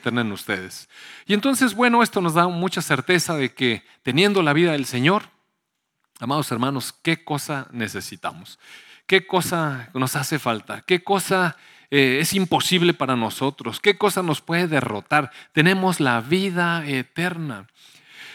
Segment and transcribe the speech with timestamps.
[0.00, 0.88] eterna en ustedes.
[1.26, 5.24] Y entonces, bueno, esto nos da mucha certeza de que teniendo la vida del Señor,
[6.18, 8.58] amados hermanos, ¿qué cosa necesitamos?
[9.06, 10.82] ¿Qué cosa nos hace falta?
[10.82, 11.56] ¿Qué cosa
[11.90, 13.80] eh, es imposible para nosotros?
[13.80, 15.30] ¿Qué cosa nos puede derrotar?
[15.52, 17.66] Tenemos la vida eterna.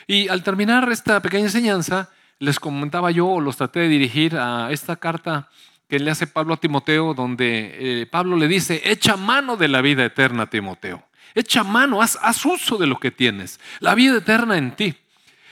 [0.08, 2.10] Y al terminar esta pequeña enseñanza,
[2.40, 5.50] les comentaba yo, o los traté de dirigir a esta carta
[5.88, 9.82] que le hace Pablo a Timoteo, donde eh, Pablo le dice, echa mano de la
[9.82, 11.04] vida eterna, Timoteo.
[11.36, 14.96] Echa mano, haz, haz uso de lo que tienes, la vida eterna en ti.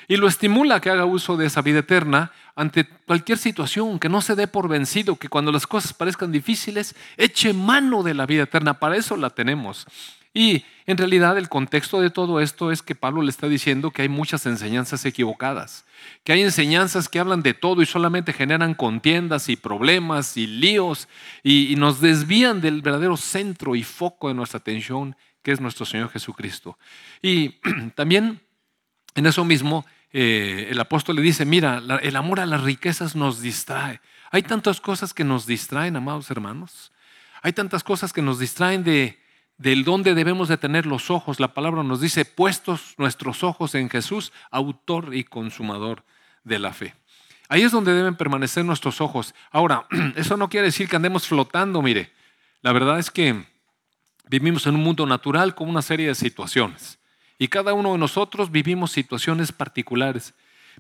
[0.08, 4.10] Y lo estimula a que haga uso de esa vida eterna ante cualquier situación, que
[4.10, 8.26] no se dé por vencido, que cuando las cosas parezcan difíciles, eche mano de la
[8.26, 8.80] vida eterna.
[8.80, 9.88] Para eso la tenemos.
[10.34, 14.02] Y en realidad el contexto de todo esto es que Pablo le está diciendo que
[14.02, 15.86] hay muchas enseñanzas equivocadas,
[16.24, 21.08] que hay enseñanzas que hablan de todo y solamente generan contiendas y problemas y líos
[21.44, 26.10] y, nos desvían del verdadero centro y foco de nuestra atención, que es nuestro Señor
[26.10, 26.78] Jesucristo.
[27.22, 27.60] Y
[27.96, 28.42] también
[29.16, 33.42] en eso mismo eh, el apóstol le dice, mira, el amor a las riquezas nos
[33.42, 34.02] distrae.
[34.32, 36.92] Hay tantas cosas que nos distraen, amados hermanos.
[37.42, 39.20] Hay tantas cosas que nos distraen de
[39.58, 41.40] del dónde debemos de tener los ojos.
[41.40, 46.04] La palabra nos dice, puestos nuestros ojos en Jesús, autor y consumador
[46.44, 46.96] de la fe.
[47.50, 49.36] Ahí es donde deben permanecer nuestros ojos.
[49.52, 49.86] Ahora,
[50.16, 52.12] eso no quiere decir que andemos flotando, mire.
[52.62, 53.46] La verdad es que
[54.40, 56.98] vivimos en un mundo natural con una serie de situaciones.
[57.38, 60.34] Y cada uno de nosotros vivimos situaciones particulares.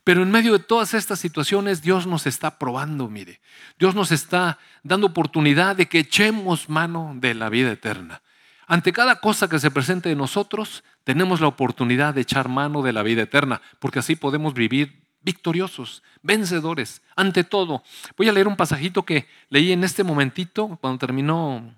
[0.04, 3.42] Pero en medio de todas estas situaciones, Dios nos está probando, mire.
[3.78, 8.23] Dios nos está dando oportunidad de que echemos mano de la vida eterna.
[8.66, 12.94] Ante cada cosa que se presente de nosotros, tenemos la oportunidad de echar mano de
[12.94, 17.84] la vida eterna, porque así podemos vivir victoriosos, vencedores, ante todo.
[18.17, 21.76] Voy a leer un pasajito que leí en este momentito, cuando terminó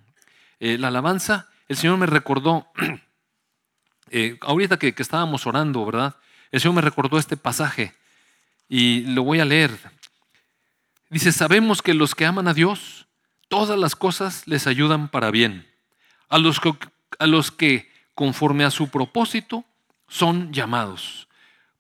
[0.62, 1.50] eh, la alabanza.
[1.68, 2.68] El Señor me recordó,
[4.12, 6.16] eh, ahorita que, que estábamos orando, ¿verdad?
[6.52, 7.96] El Señor me recordó este pasaje
[8.70, 9.72] y lo voy a leer.
[11.10, 13.08] Dice, sabemos que los que aman a Dios,
[13.48, 15.68] todas las cosas les ayudan para bien
[16.30, 16.74] a los que,
[17.20, 19.66] a los que conforme a su propósito
[20.08, 21.28] son llamados.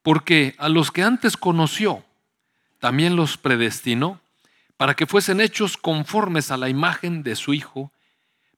[0.01, 2.05] Porque a los que antes conoció,
[2.79, 4.21] también los predestinó
[4.77, 7.91] para que fuesen hechos conformes a la imagen de su Hijo,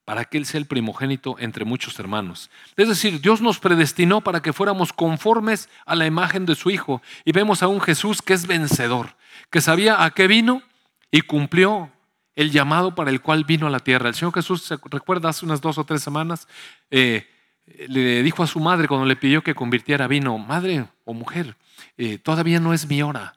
[0.07, 2.50] para que Él sea el primogénito entre muchos hermanos.
[2.78, 7.01] Es decir, Dios nos predestinó para que fuéramos conformes a la imagen de su Hijo.
[7.25, 9.17] Y vemos a un Jesús que es vencedor,
[9.50, 10.62] que sabía a qué vino
[11.12, 11.91] y cumplió
[12.38, 14.07] el llamado para el cual vino a la tierra.
[14.07, 16.47] El Señor Jesús, se recuerda, hace unas dos o tres semanas,
[16.90, 17.28] eh,
[17.90, 21.57] le dijo a su madre cuando le pidió que convirtiera vino, madre o mujer,
[21.97, 23.34] eh, todavía no es mi hora,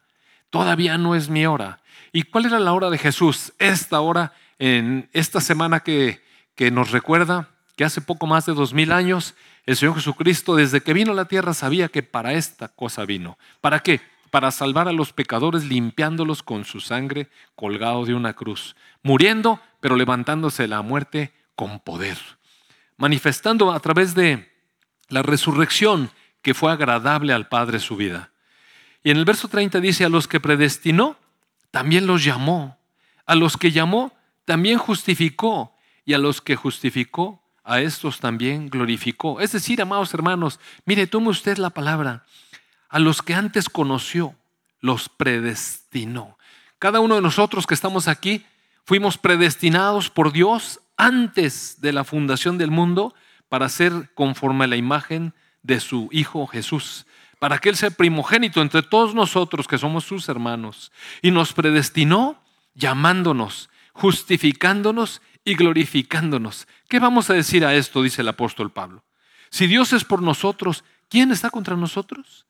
[0.50, 1.80] todavía no es mi hora.
[2.12, 3.54] ¿Y cuál era la hora de Jesús?
[3.58, 6.29] Esta hora, en esta semana que,
[6.60, 9.34] que nos recuerda que hace poco más de dos mil años,
[9.64, 13.38] el Señor Jesucristo, desde que vino a la tierra, sabía que para esta cosa vino.
[13.62, 14.02] ¿Para qué?
[14.30, 19.96] Para salvar a los pecadores limpiándolos con su sangre colgado de una cruz muriendo, pero
[19.96, 22.18] levantándose de la muerte con poder,
[22.98, 24.52] manifestando a través de
[25.08, 26.10] la resurrección
[26.42, 28.32] que fue agradable al Padre su vida.
[29.02, 31.16] Y en el verso 30 dice, a los que predestinó,
[31.70, 32.76] también los llamó.
[33.24, 34.12] A los que llamó,
[34.44, 35.69] también justificó.
[36.04, 39.40] Y a los que justificó, a estos también glorificó.
[39.40, 42.24] Es decir, amados hermanos, mire, tome usted la palabra.
[42.88, 44.34] A los que antes conoció,
[44.80, 46.38] los predestinó.
[46.78, 48.44] Cada uno de nosotros que estamos aquí
[48.90, 53.14] Fuimos predestinados por Dios antes de la fundación del mundo
[53.48, 55.32] para ser conforme a la imagen
[55.62, 57.06] de su Hijo Jesús,
[57.38, 60.90] para que Él sea primogénito entre todos nosotros que somos sus hermanos.
[61.22, 62.42] Y nos predestinó
[62.74, 66.68] llamándonos, justificándonos y glorificándonos.
[66.88, 68.02] ¿Qué vamos a decir a esto?
[68.02, 69.04] Dice el apóstol Pablo.
[69.50, 72.46] Si Dios es por nosotros, ¿quién está contra nosotros?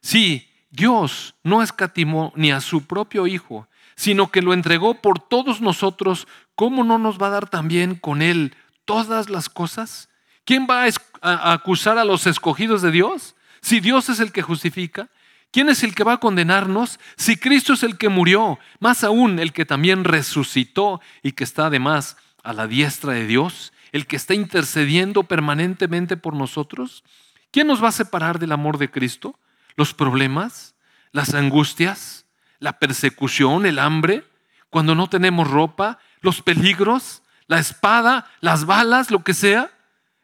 [0.00, 5.60] Si Dios no escatimó ni a su propio Hijo, sino que lo entregó por todos
[5.60, 8.54] nosotros, ¿cómo no nos va a dar también con Él
[8.84, 10.08] todas las cosas?
[10.44, 10.86] ¿Quién va
[11.22, 13.34] a acusar a los escogidos de Dios?
[13.62, 15.08] Si Dios es el que justifica,
[15.50, 17.00] ¿quién es el que va a condenarnos?
[17.16, 21.66] Si Cristo es el que murió, más aún el que también resucitó y que está
[21.66, 27.02] además a la diestra de Dios, el que está intercediendo permanentemente por nosotros.
[27.50, 29.38] ¿Quién nos va a separar del amor de Cristo?
[29.74, 30.76] ¿Los problemas?
[31.10, 32.24] ¿Las angustias?
[32.64, 34.24] la persecución, el hambre,
[34.70, 39.70] cuando no tenemos ropa, los peligros, la espada, las balas, lo que sea.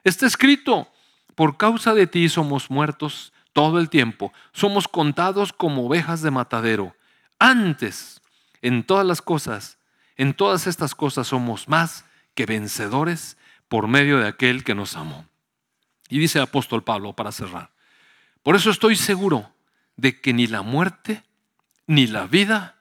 [0.05, 0.91] Está escrito,
[1.35, 6.97] por causa de ti somos muertos todo el tiempo, somos contados como ovejas de matadero.
[7.39, 8.23] Antes,
[8.63, 9.79] en todas las cosas,
[10.17, 13.37] en todas estas cosas somos más que vencedores
[13.69, 15.27] por medio de aquel que nos amó.
[16.09, 17.71] Y dice el apóstol Pablo para cerrar.
[18.43, 19.53] Por eso estoy seguro
[19.97, 21.23] de que ni la muerte,
[21.87, 22.77] ni la vida,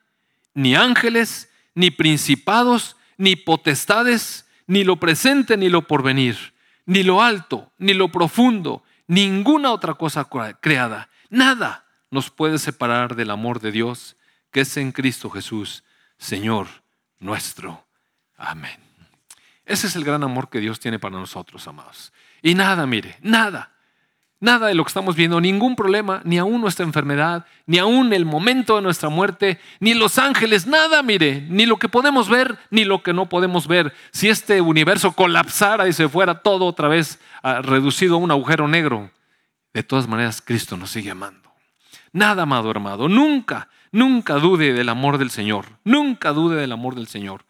[0.54, 6.54] ni ángeles, ni principados, ni potestades, ni lo presente, ni lo porvenir,
[6.86, 10.28] ni lo alto, ni lo profundo, ninguna otra cosa
[10.62, 14.16] creada, nada nos puede separar del amor de Dios
[14.52, 15.84] que es en Cristo Jesús,
[16.18, 16.68] Señor
[17.20, 17.86] nuestro.
[18.38, 18.89] Amén.
[19.70, 22.12] Ese es el gran amor que Dios tiene para nosotros, amados.
[22.42, 23.72] Y nada, mire, nada,
[24.40, 28.26] nada de lo que estamos viendo, ningún problema, ni aún nuestra enfermedad, ni aún el
[28.26, 32.84] momento de nuestra muerte, ni los ángeles, nada, mire, ni lo que podemos ver, ni
[32.84, 33.94] lo que no podemos ver.
[34.12, 38.68] Si este universo colapsara y se fuera todo otra vez ah, reducido a un agujero
[38.68, 39.12] negro,
[39.72, 41.52] de todas maneras Cristo nos sigue amando.
[42.12, 47.06] Nada, amado hermano, nunca, nunca dude del amor del Señor, nunca dude del amor del
[47.06, 47.46] Señor.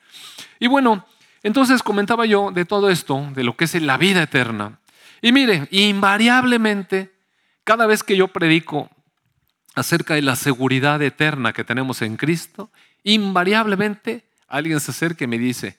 [0.59, 1.05] Y bueno,
[1.43, 4.79] entonces comentaba yo de todo esto, de lo que es la vida eterna.
[5.21, 7.13] Y mire, invariablemente,
[7.63, 8.89] cada vez que yo predico
[9.75, 12.71] acerca de la seguridad eterna que tenemos en Cristo,
[13.03, 15.77] invariablemente alguien se acerca y me dice,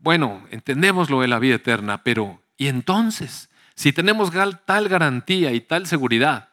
[0.00, 3.50] bueno, entendemos lo de la vida eterna, pero ¿y entonces?
[3.74, 4.30] Si tenemos
[4.64, 6.48] tal garantía y tal seguridad,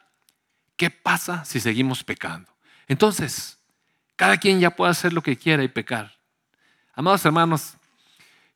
[0.82, 2.50] ¿Qué pasa si seguimos pecando?
[2.88, 3.56] Entonces,
[4.16, 6.18] cada quien ya puede hacer lo que quiera y pecar.
[6.94, 7.74] Amados hermanos,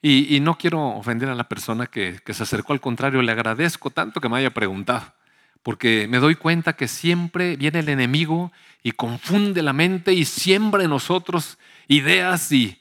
[0.02, 4.20] y, no quiero ofender a la persona que, se acercó, al contrario, le agradezco tanto
[4.20, 5.14] que me haya preguntado,
[5.62, 8.52] porque me doy cuenta que siempre viene el enemigo
[8.82, 11.58] y confunde la mente y siembra en nosotros
[11.88, 12.80] ideas y,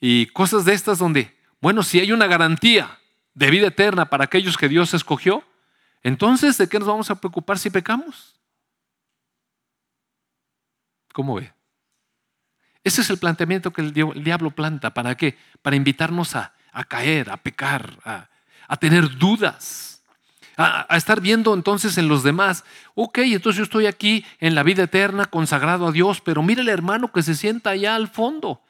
[0.00, 2.98] y cosas de estas donde, bueno, si hay una garantía
[3.34, 5.42] de vida eterna para aquellos que Dios escogió,
[6.02, 8.36] entonces ¿de qué nos vamos a preocupar si pecamos?
[11.12, 11.52] ¿Cómo ve?
[12.84, 14.92] Ese es el planteamiento que el diablo planta.
[14.92, 15.38] ¿Para qué?
[15.62, 16.52] Para invitarnos a,
[16.88, 20.02] caer, a pecar, a, tener dudas,
[20.56, 22.64] a, estar viendo entonces en los demás.
[22.94, 26.68] Ok, entonces yo estoy aquí en la vida eterna, consagrado a Dios, pero mire el
[26.68, 28.60] hermano que se sienta allá al fondo.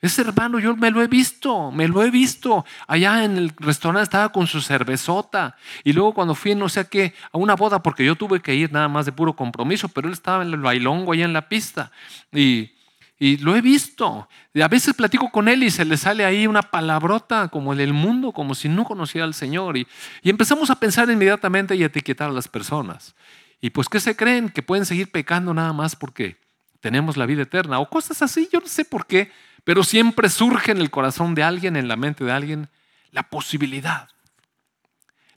[0.00, 2.64] Ese hermano yo me lo he visto, me lo he visto.
[2.86, 5.56] Allá en el restaurante estaba con su cervezota.
[5.82, 8.54] Y luego cuando fui, no sé a qué, a una boda, porque yo tuve que
[8.54, 11.48] ir nada más de puro compromiso, pero él estaba en el bailongo allá en la
[11.48, 11.90] pista.
[12.30, 12.75] Y,
[13.18, 14.28] lo he visto.
[14.52, 17.78] Y a veces platico con él y se le sale ahí una palabrota como el
[17.78, 19.76] del mundo, como si no conociera al Señor.
[19.76, 19.86] Y,
[20.22, 23.14] y empezamos a pensar inmediatamente y etiquetar a las personas.
[23.60, 24.48] Y pues, ¿qué se creen?
[24.48, 26.38] Que pueden seguir pecando nada más porque
[26.80, 28.48] tenemos la vida eterna o cosas así.
[28.52, 29.30] Yo no sé por qué
[29.66, 32.68] pero siempre surge en el corazón de alguien, en la mente de alguien,
[33.10, 34.08] la posibilidad,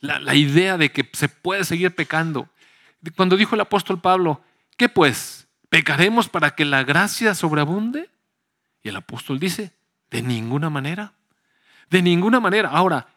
[0.01, 2.47] la, idea de que se puede seguir pecando.
[3.15, 4.43] Cuando dijo el apóstol Pablo,
[4.77, 5.47] ¿qué pues?
[5.69, 8.10] ¿Pecaremos para que la gracia sobreabunde?
[8.81, 9.74] Y el apóstol dice,
[10.10, 11.13] de ninguna manera.
[11.89, 12.69] De ninguna manera.
[12.69, 13.07] Ahora,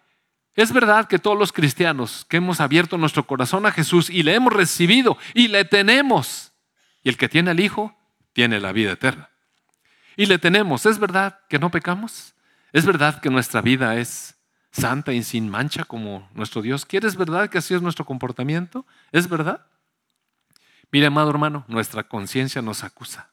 [0.55, 4.35] es verdad que todos los cristianos que hemos abierto nuestro corazón a Jesús y le
[4.35, 6.53] hemos recibido y le tenemos,
[7.03, 7.97] y el que tiene al Hijo,
[8.33, 9.33] tiene la vida eterna
[10.17, 10.87] y le tenemos.
[10.87, 12.35] ¿Es verdad que no pecamos?
[12.73, 14.37] ¿Es verdad que nuestra vida es
[14.71, 17.09] santa y sin mancha como nuestro Dios quiere?
[17.09, 18.87] ¿Es verdad que así es nuestro comportamiento?
[19.11, 19.67] ¿Es verdad?
[20.93, 23.31] Mire, amado hermano, nuestra conciencia nos acusa.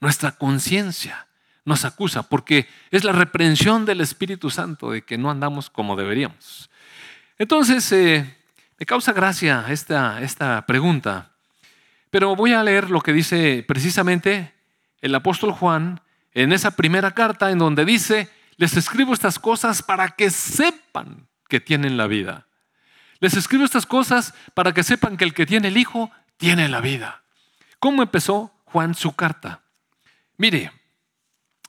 [0.00, 1.28] Nuestra conciencia
[1.64, 6.68] nos acusa porque es la reprensión del Espíritu Santo de que no andamos como deberíamos.
[7.38, 8.36] Entonces, eh,
[8.78, 11.30] me causa gracia esta, esta pregunta,
[12.10, 14.52] pero voy a leer lo que dice precisamente
[15.00, 16.00] el apóstol Juan
[16.32, 21.60] en esa primera carta en donde dice, les escribo estas cosas para que sepan que
[21.60, 22.46] tienen la vida.
[23.20, 26.80] Les escribo estas cosas para que sepan que el que tiene el Hijo tiene la
[26.80, 27.22] vida.
[27.78, 29.62] ¿Cómo empezó Juan su carta?
[30.36, 30.72] Mire,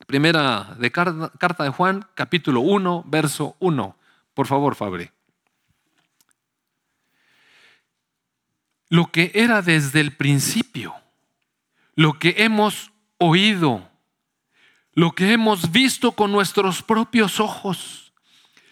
[0.07, 3.97] primera de carta de Juan, capítulo 1, verso 1.
[4.33, 5.09] Por favor, Fabri.
[8.89, 10.93] Lo que era desde el principio,
[11.95, 13.89] lo que hemos oído,
[14.93, 18.13] lo que hemos visto con nuestros propios ojos,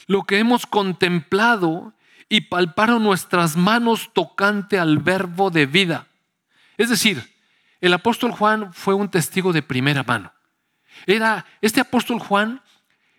[0.08, 1.93] lo que hemos contemplado
[2.30, 6.08] y palparon nuestras manos tocante al verbo de vida.
[6.78, 7.34] Es decir,
[7.82, 10.34] el apóstol Juan fue un testigo de primera mano.
[11.06, 12.62] Era este apóstol Juan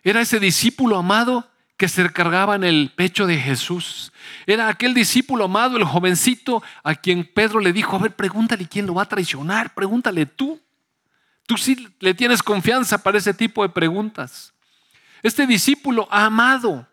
[0.05, 4.13] era ese discípulo amado que se recargaba en el pecho de Jesús.
[4.45, 8.85] Era aquel discípulo amado, el jovencito a quien Pedro le dijo, a ver, pregúntale quién
[8.85, 10.61] lo va a traicionar, pregúntale tú.
[11.47, 14.53] Tú sí le tienes confianza para ese tipo de preguntas.
[15.23, 16.87] Este discípulo amado,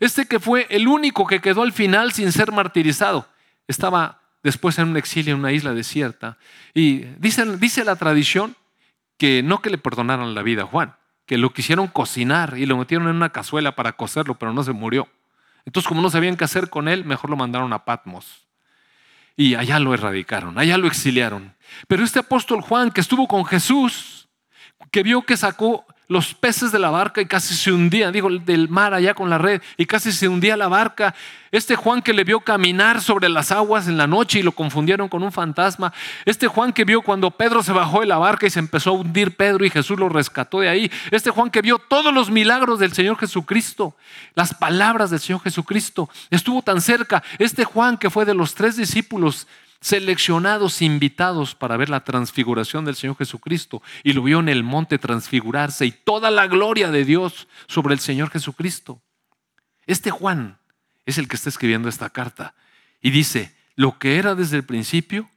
[0.00, 3.28] este que fue el único que quedó al final sin ser martirizado,
[3.66, 6.38] estaba después en un exilio en una isla desierta.
[6.74, 8.56] Y dice, dice la tradición
[9.18, 10.94] que no que le perdonaron la vida a Juan,
[11.26, 14.72] que lo quisieron cocinar y lo metieron en una cazuela para cocerlo, pero no se
[14.72, 15.08] murió.
[15.64, 18.46] Entonces, como no sabían qué hacer con él, mejor lo mandaron a Patmos.
[19.36, 21.54] Y allá lo erradicaron, allá lo exiliaron.
[21.88, 24.28] Pero este apóstol Juan, que estuvo con Jesús,
[24.90, 28.68] que vio que sacó los peces de la barca y casi se hundía, digo, del
[28.68, 31.14] mar allá con la red, y casi se hundía la barca.
[31.50, 35.08] Este Juan que le vio caminar sobre las aguas en la noche y lo confundieron
[35.08, 35.92] con un fantasma.
[36.24, 38.92] Este Juan que vio cuando Pedro se bajó de la barca y se empezó a
[38.94, 40.90] hundir Pedro y Jesús lo rescató de ahí.
[41.10, 43.96] Este Juan que vio todos los milagros del Señor Jesucristo,
[44.34, 46.08] las palabras del Señor Jesucristo.
[46.30, 47.22] Estuvo tan cerca.
[47.38, 49.46] Este Juan que fue de los tres discípulos
[49.86, 54.98] seleccionados, invitados para ver la transfiguración del Señor Jesucristo y lo vio en el monte
[54.98, 59.00] transfigurarse y toda la gloria de Dios sobre el Señor Jesucristo.
[59.86, 60.58] Este Juan
[61.04, 62.56] es el que está escribiendo esta carta
[63.00, 65.30] y dice, lo que era desde el principio,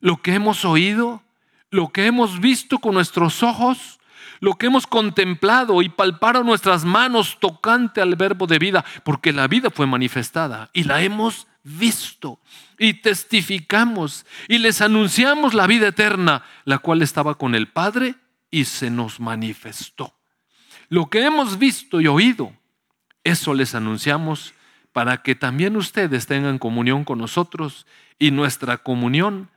[0.00, 1.22] lo que hemos oído,
[1.70, 4.00] lo que hemos visto con nuestros ojos,
[4.40, 9.46] lo que hemos contemplado y palparon nuestras manos tocante al verbo de vida, porque la
[9.46, 12.38] vida fue manifestada y la hemos visto
[12.78, 18.14] y testificamos y les anunciamos la vida eterna, la cual estaba con el Padre
[18.50, 20.14] y se nos manifestó.
[20.88, 22.52] Lo que hemos visto y oído,
[23.24, 24.54] eso les anunciamos
[24.92, 27.86] para que también ustedes tengan comunión con nosotros
[28.18, 29.50] y nuestra comunión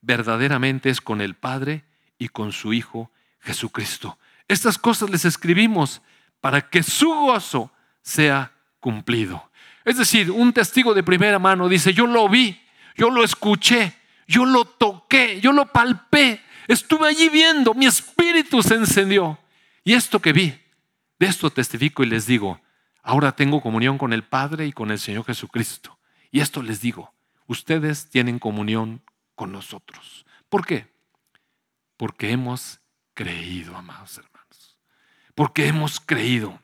[0.00, 1.84] verdaderamente es con el Padre
[2.16, 4.18] y con su Hijo Jesucristo.
[4.46, 6.00] Estas cosas les escribimos
[6.40, 9.50] para que su gozo sea cumplido.
[9.86, 12.60] Es decir, un testigo de primera mano dice, yo lo vi,
[12.96, 13.94] yo lo escuché,
[14.26, 19.38] yo lo toqué, yo lo palpé, estuve allí viendo, mi espíritu se encendió.
[19.84, 20.60] Y esto que vi,
[21.20, 22.60] de esto testifico y les digo,
[23.00, 25.96] ahora tengo comunión con el Padre y con el Señor Jesucristo.
[26.32, 27.14] Y esto les digo,
[27.46, 29.04] ustedes tienen comunión
[29.36, 30.26] con nosotros.
[30.48, 30.92] ¿Por qué?
[31.96, 32.80] Porque hemos
[33.14, 34.78] creído, amados hermanos.
[35.36, 36.60] Porque hemos creído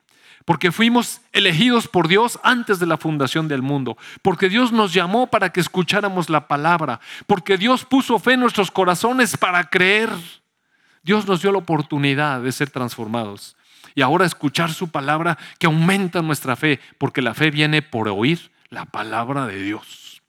[0.52, 5.28] porque fuimos elegidos por Dios antes de la fundación del mundo, porque Dios nos llamó
[5.28, 10.10] para que escucháramos la palabra, porque Dios puso fe en nuestros corazones para creer.
[11.02, 13.56] Dios nos dio la oportunidad de ser transformados
[13.94, 18.50] y ahora escuchar su palabra que aumenta nuestra fe, porque la fe viene por oír
[18.68, 20.20] la palabra de Dios.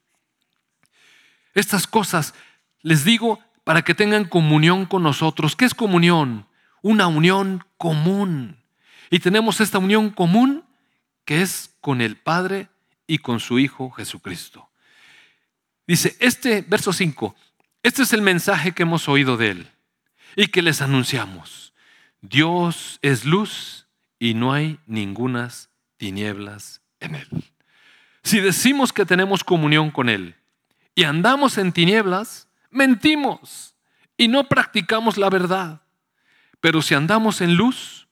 [1.53, 2.33] Estas cosas
[2.81, 5.57] les digo para que tengan comunión con nosotros.
[5.57, 6.47] ¿Qué es comunión?
[6.81, 8.62] Una unión común
[9.09, 10.63] y tenemos esta unión común
[11.25, 12.69] que es con el Padre
[13.07, 14.69] y con su Hijo Jesucristo.
[15.87, 17.35] Dice, este verso 5,
[17.83, 19.67] este es el mensaje que hemos oído de Él
[20.35, 21.73] y que les anunciamos.
[22.21, 23.87] Dios es luz
[24.19, 27.27] y no hay ningunas tinieblas en Él.
[28.23, 30.35] Si decimos que tenemos comunión con Él
[30.95, 33.75] y andamos en tinieblas, mentimos
[34.15, 35.81] y no practicamos la verdad.
[36.61, 38.02] Pero si andamos en luz,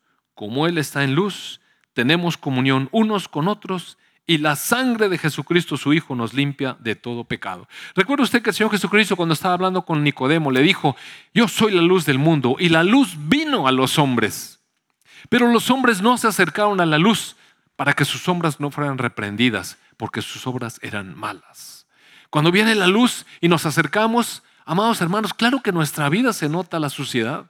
[0.41, 1.61] como Él está en luz,
[1.93, 6.95] tenemos comunión unos con otros y la sangre de Jesucristo, su Hijo, nos limpia de
[6.95, 7.67] todo pecado.
[7.93, 10.95] Recuerda usted que el Señor Jesucristo cuando estaba hablando con Nicodemo le dijo,
[11.31, 14.59] yo soy la luz del mundo y la luz vino a los hombres.
[15.29, 17.35] Pero los hombres no se acercaron a la luz
[17.75, 21.85] para que sus sombras no fueran reprendidas, porque sus obras eran malas.
[22.31, 26.79] Cuando viene la luz y nos acercamos, amados hermanos, claro que nuestra vida se nota
[26.79, 27.45] la suciedad.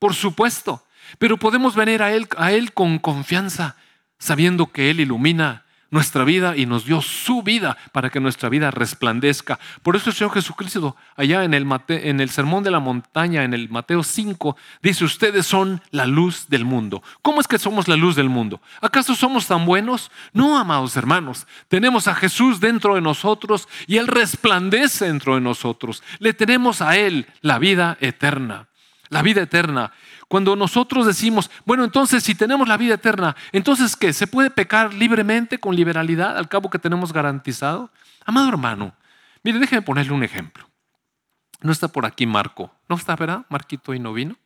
[0.00, 0.84] Por supuesto,
[1.18, 3.76] pero podemos venir a Él, a Él con confianza,
[4.18, 8.70] sabiendo que Él ilumina nuestra vida y nos dio su vida para que nuestra vida
[8.70, 9.58] resplandezca.
[9.82, 13.54] Por eso el Señor Jesucristo, allá en el, en el Sermón de la Montaña, en
[13.54, 17.02] el Mateo 5, dice, ustedes son la luz del mundo.
[17.22, 18.60] ¿Cómo es que somos la luz del mundo?
[18.80, 20.10] ¿Acaso somos tan buenos?
[20.32, 21.46] No, amados hermanos.
[21.68, 26.02] Tenemos a Jesús dentro de nosotros y Él resplandece dentro de nosotros.
[26.18, 28.68] Le tenemos a Él la vida eterna.
[29.08, 29.92] La vida eterna.
[30.30, 34.12] Cuando nosotros decimos, bueno, entonces si tenemos la vida eterna, entonces ¿qué?
[34.12, 37.90] ¿Se puede pecar libremente, con liberalidad, al cabo que tenemos garantizado?
[38.24, 38.94] Amado hermano,
[39.42, 40.70] mire, déjeme ponerle un ejemplo.
[41.62, 42.72] No está por aquí Marco.
[42.88, 43.44] ¿No está, verdad?
[43.48, 44.36] Marquito y no vino.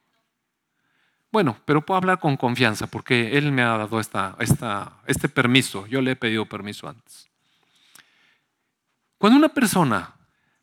[1.31, 5.87] Bueno, pero puedo hablar con confianza porque él me ha dado esta, esta, este permiso.
[5.87, 7.29] Yo le he pedido permiso antes.
[9.19, 10.15] Cuando una persona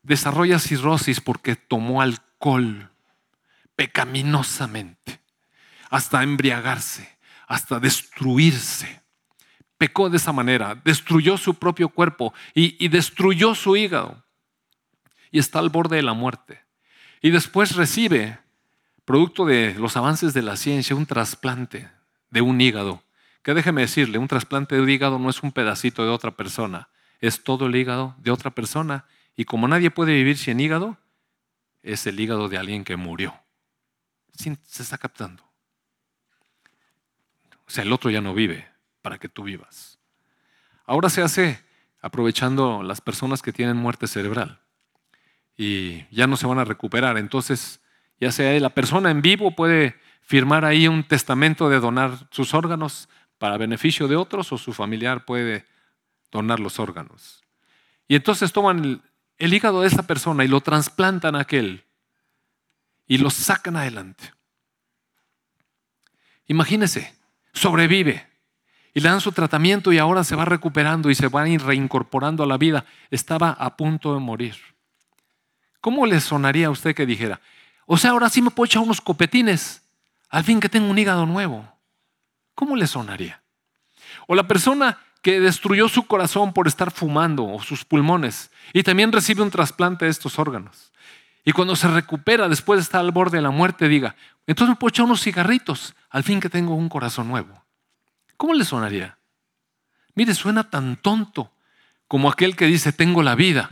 [0.02, 2.91] desarrolla cirrosis porque tomó alcohol,
[3.82, 5.22] pecaminosamente,
[5.90, 9.02] hasta embriagarse, hasta destruirse.
[9.80, 14.24] Pecó de esa manera, destruyó su propio cuerpo y, destruyó su hígado.
[15.32, 16.62] Y está al borde de la muerte.
[17.24, 18.38] Y después recibe,
[19.04, 21.90] producto de los avances de la ciencia, un trasplante
[22.30, 23.02] de un hígado.
[23.42, 26.90] Que déjeme decirle, un trasplante de un hígado no es un pedacito de otra persona,
[27.20, 29.06] es todo el hígado de otra persona.
[29.36, 31.00] Y como nadie puede vivir sin hígado,
[31.82, 33.42] es el hígado de alguien que murió
[34.34, 35.44] se está captando.
[37.68, 38.68] O sea, el otro ya no vive
[39.02, 39.98] para que tú vivas.
[40.86, 41.64] ahora se hace
[42.02, 44.60] aprovechando las personas que tienen muerte cerebral
[45.56, 47.18] y ya no se van a recuperar.
[47.18, 47.80] Entonces,
[48.20, 53.10] ya sea la persona en vivo puede firmar ahí un testamento de donar sus órganos
[53.38, 55.66] para beneficio de otros o su familiar puede
[56.32, 57.44] donar los órganos.
[58.08, 59.02] Y entonces toman
[59.38, 61.84] el, hígado de esa persona y lo trasplantan a aquel
[63.12, 64.34] y lo sacan adelante.
[66.48, 67.14] Imagínese,
[67.52, 68.26] sobrevive
[68.94, 72.48] y le dan su tratamiento y ahora se va recuperando y se va reincorporando a
[72.48, 72.86] la vida.
[73.10, 74.56] Estaba a punto de morir.
[75.82, 77.42] ¿Cómo le sonaría a usted que dijera,
[77.86, 79.82] o sea, ahora sí me puedo echar unos copetines,
[80.30, 81.70] al fin que tengo un hígado nuevo?
[82.56, 83.44] ¿Cómo le sonaría?
[84.26, 89.12] O la persona que destruyó su corazón por estar fumando o sus pulmones y también
[89.12, 90.91] recibe un trasplante de estos órganos.
[91.44, 94.76] Y cuando se recupera después de estar al borde de la muerte, diga, entonces me
[94.76, 97.64] puedo echar unos cigarritos, al fin que tengo un corazón nuevo.
[98.38, 99.18] ¿Cómo le sonaría?
[100.14, 101.52] Mire, suena tan tonto
[102.08, 103.72] como aquel que dice, tengo la vida.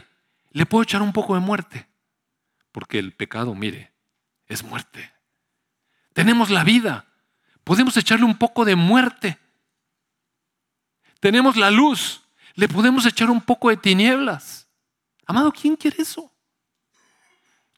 [0.52, 1.88] Le puedo echar un poco de muerte,
[2.72, 3.92] porque el pecado, mire,
[4.48, 5.12] es muerte.
[6.14, 7.06] Tenemos la vida,
[7.64, 9.38] podemos echarle un poco de muerte
[11.20, 12.22] tenemos la luz,
[12.56, 14.68] le podemos echar un poco de tinieblas.
[15.26, 16.32] Amado, ¿quién quiere eso?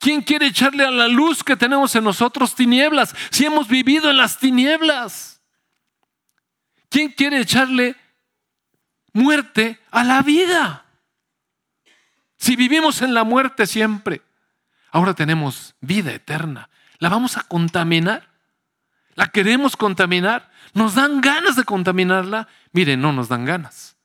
[0.02, 4.18] ¿Quién quiere echarle a la luz que tenemos en nosotros tinieblas si hemos vivido en
[4.18, 5.44] las tinieblas?
[6.90, 7.96] ¿Quién quiere echarle
[9.14, 10.86] muerte a la vida?
[12.36, 14.24] Si vivimos en la muerte siempre,
[14.90, 16.72] ahora tenemos vida eterna.
[16.98, 18.28] ¿La vamos a contaminar?
[19.14, 20.50] ¿La queremos contaminar?
[20.74, 22.48] ¿Nos dan ganas de contaminarla?
[22.72, 23.98] Mire, no nos dan ganas.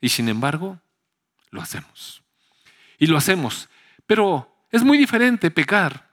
[0.00, 0.80] Y sin embargo,
[1.50, 2.22] lo hacemos.
[2.98, 3.68] Y lo hacemos.
[4.06, 6.08] Pero es muy diferente pecar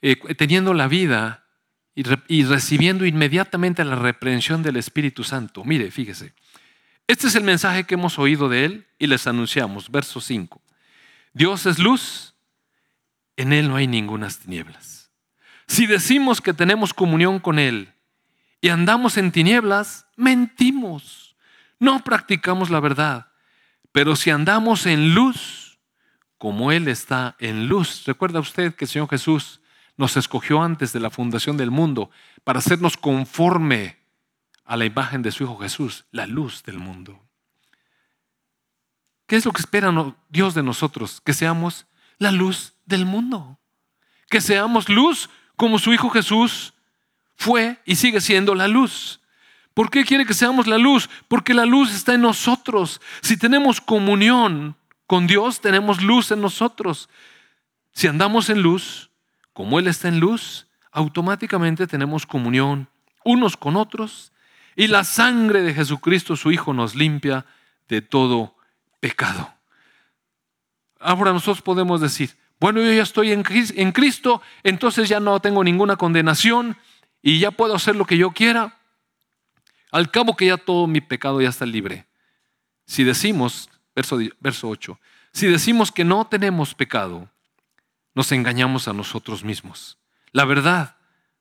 [0.00, 1.44] eh, teniendo la vida
[1.94, 5.62] y, recibiendo inmediatamente la reprensión del Espíritu Santo.
[5.64, 6.34] Mire, fíjese.
[7.06, 9.90] Este es el mensaje que hemos oído de Él y les anunciamos.
[9.90, 10.60] Verso 5.
[11.34, 12.34] Dios es luz,
[13.36, 15.10] en Él no hay ninguna tinieblas.
[15.66, 17.92] Si decimos que tenemos comunión con Él
[18.60, 21.36] y andamos en tinieblas, mentimos.
[21.78, 23.28] No practicamos la verdad.
[23.92, 25.61] Pero si andamos en luz,
[26.42, 29.60] como Él está en luz, recuerda usted que el Señor Jesús
[29.96, 32.10] nos escogió antes de la fundación del mundo
[32.42, 34.00] para hacernos conforme
[34.64, 37.22] a la imagen de su Hijo Jesús, la luz del mundo.
[39.28, 39.94] ¿Qué es lo que espera
[40.30, 41.20] Dios de nosotros?
[41.20, 41.86] Que seamos
[42.18, 43.60] la luz del mundo.
[44.28, 46.74] Que seamos luz como su Hijo Jesús
[47.36, 49.20] fue y sigue siendo la luz.
[49.74, 51.08] ¿Por qué quiere que seamos la luz?
[51.28, 53.00] Porque la luz está en nosotros.
[53.20, 54.74] Si tenemos comunión
[55.06, 57.08] con Dios, tenemos luz en nosotros.
[57.92, 59.10] Si andamos en luz,
[59.52, 62.88] como Él está en luz, automáticamente tenemos comunión
[63.24, 64.32] unos con otros
[64.74, 67.44] y la sangre de Jesucristo, su Hijo, nos limpia
[67.88, 68.56] de todo
[69.00, 69.52] pecado.
[70.98, 75.96] Ahora nosotros podemos decir, bueno, yo ya estoy en Cristo, entonces ya no tengo ninguna
[75.96, 76.76] condenación,
[77.22, 78.78] y ya puedo hacer lo que yo quiera.
[79.92, 82.06] Al cabo que ya todo mi pecado ya está libre.
[82.84, 84.98] Si decimos, verso, verso 8,
[85.32, 87.28] si decimos que no tenemos pecado,
[88.14, 89.98] nos engañamos a nosotros mismos.
[90.32, 90.96] La verdad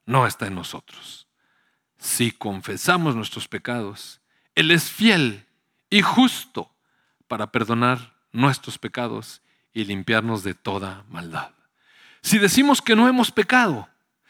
[0.05, 1.27] no está en nosotros.
[1.97, 4.21] Si confesamos nuestros pecados,
[4.55, 5.45] Él es fiel
[5.89, 6.71] y justo
[7.27, 9.41] para perdonar nuestros pecados
[9.73, 11.51] y limpiarnos de toda maldad.
[12.21, 13.89] Si decimos que no hemos pecado,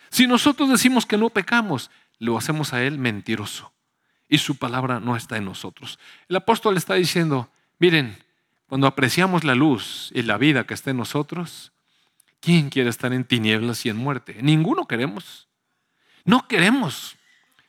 [0.09, 3.71] si nosotros decimos que no pecamos, lo hacemos a Él mentiroso
[4.27, 5.99] y su palabra no está en nosotros.
[6.27, 7.49] El apóstol está diciendo,
[7.81, 8.15] miren,
[8.67, 11.73] cuando apreciamos la luz y la vida que está en nosotros,
[12.39, 14.37] ¿quién quiere estar en tinieblas y en muerte?
[14.41, 15.47] Ninguno queremos.
[16.23, 17.17] No queremos.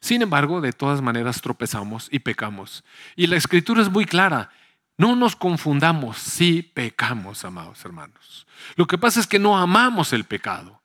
[0.01, 2.85] Sin embargo, de todas maneras tropezamos y pecamos.
[3.17, 4.51] Y la escritura es muy clara.
[4.99, 8.47] No nos confundamos si pecamos, amados hermanos.
[8.77, 10.83] Lo que pasa es que no amamos el pecado.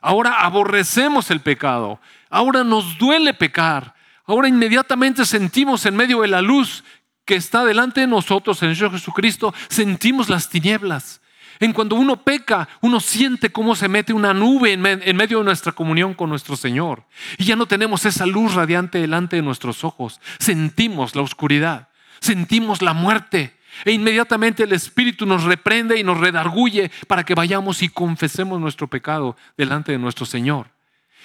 [0.00, 2.00] Ahora aborrecemos el pecado.
[2.30, 3.96] Ahora nos duele pecar.
[4.24, 6.84] Ahora inmediatamente sentimos en medio de la luz
[7.28, 11.20] que está delante de nosotros en Jesucristo, sentimos las tinieblas.
[11.60, 15.72] En cuando uno peca, uno siente cómo se mete una nube en, medio de nuestra
[15.72, 17.04] comunión con nuestro Señor.
[17.36, 20.20] Y ya no tenemos esa luz radiante delante de nuestros ojos.
[20.38, 21.88] Sentimos la oscuridad,
[22.18, 27.82] sentimos la muerte, e inmediatamente el Espíritu nos reprende y nos redarguye para que vayamos
[27.82, 30.77] y confesemos nuestro pecado delante de nuestro Señor.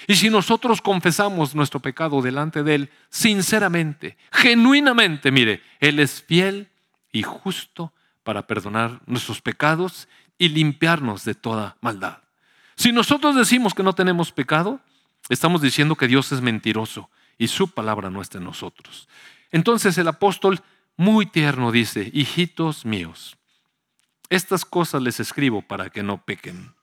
[0.07, 6.69] Y si nosotros confesamos nuestro pecado delante de Él, sinceramente, genuinamente, mire, Él es fiel
[7.11, 12.19] y justo para perdonar nuestros pecados y limpiarnos de toda maldad.
[12.75, 14.81] Si nosotros decimos que no tenemos pecado,
[15.29, 19.07] estamos diciendo que Dios es mentiroso y su palabra no está en nosotros.
[19.51, 20.61] Entonces el apóstol
[20.97, 23.37] muy tierno dice, hijitos míos,
[24.29, 26.73] estas cosas les escribo para que no pequen.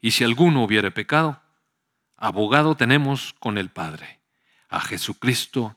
[0.00, 1.40] Y si alguno hubiere pecado,
[2.22, 4.20] abogado tenemos con el Padre,
[4.68, 5.76] a Jesucristo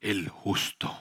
[0.00, 0.92] el justo.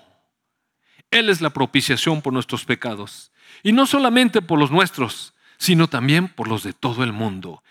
[1.09, 3.31] Él es la propiciación por nuestros pecados,
[3.63, 7.63] y no solamente por los nuestros, sino también por los de todo el mundo.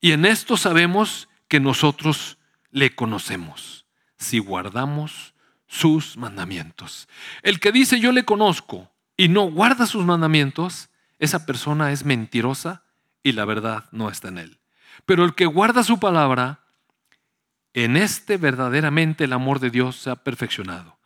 [0.00, 2.36] Y en esto sabemos que nosotros
[2.72, 3.86] le conocemos,
[4.18, 5.34] si guardamos
[5.68, 7.08] sus mandamientos.
[7.42, 10.88] El que dice yo le conozco y no guarda sus mandamientos,
[11.20, 12.82] esa persona es mentirosa
[13.22, 14.58] y la verdad no está en él.
[15.06, 16.60] Pero el que guarda su palabra,
[17.72, 20.96] en este verdaderamente el amor de Dios se ha perfeccionado.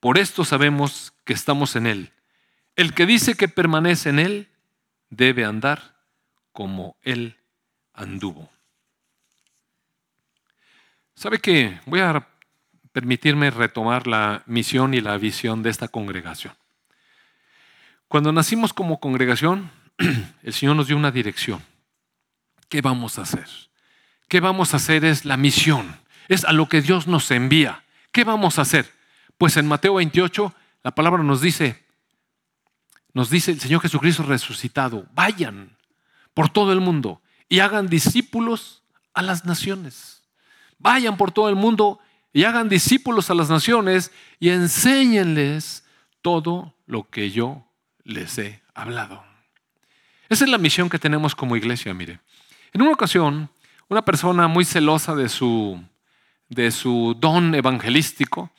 [0.00, 2.12] Por esto sabemos que estamos en él.
[2.74, 4.48] El que dice que permanece en él
[5.10, 5.96] debe andar
[6.52, 7.36] como él
[7.92, 8.50] anduvo.
[11.14, 11.78] ¿Sabe qué?
[11.84, 12.26] Voy a
[12.92, 16.54] permitirme retomar la misión y la visión de esta congregación.
[18.08, 19.70] Cuando nacimos como congregación,
[20.42, 21.62] el Señor nos dio una dirección.
[22.70, 23.48] ¿Qué vamos a hacer?
[24.28, 25.04] ¿Qué vamos a hacer?
[25.04, 27.84] Es la misión, es a lo que Dios nos envía.
[28.12, 28.90] ¿Qué vamos a hacer?
[29.36, 30.54] Pues en Mateo 28
[30.84, 31.84] la palabra nos dice,
[33.12, 35.76] nos dice el Señor Jesucristo resucitado, vayan
[36.32, 40.22] por todo el mundo y hagan discípulos a las naciones.
[40.78, 41.98] Vayan por todo el mundo
[42.32, 45.84] y hagan discípulos a las naciones y enséñenles
[46.22, 47.66] todo lo que yo
[48.04, 49.24] les he hablado.
[50.28, 52.20] Esa es la misión que tenemos como iglesia, mire.
[52.72, 53.50] En una ocasión,
[53.88, 55.82] una persona muy celosa de su,
[56.48, 58.50] de su don evangelístico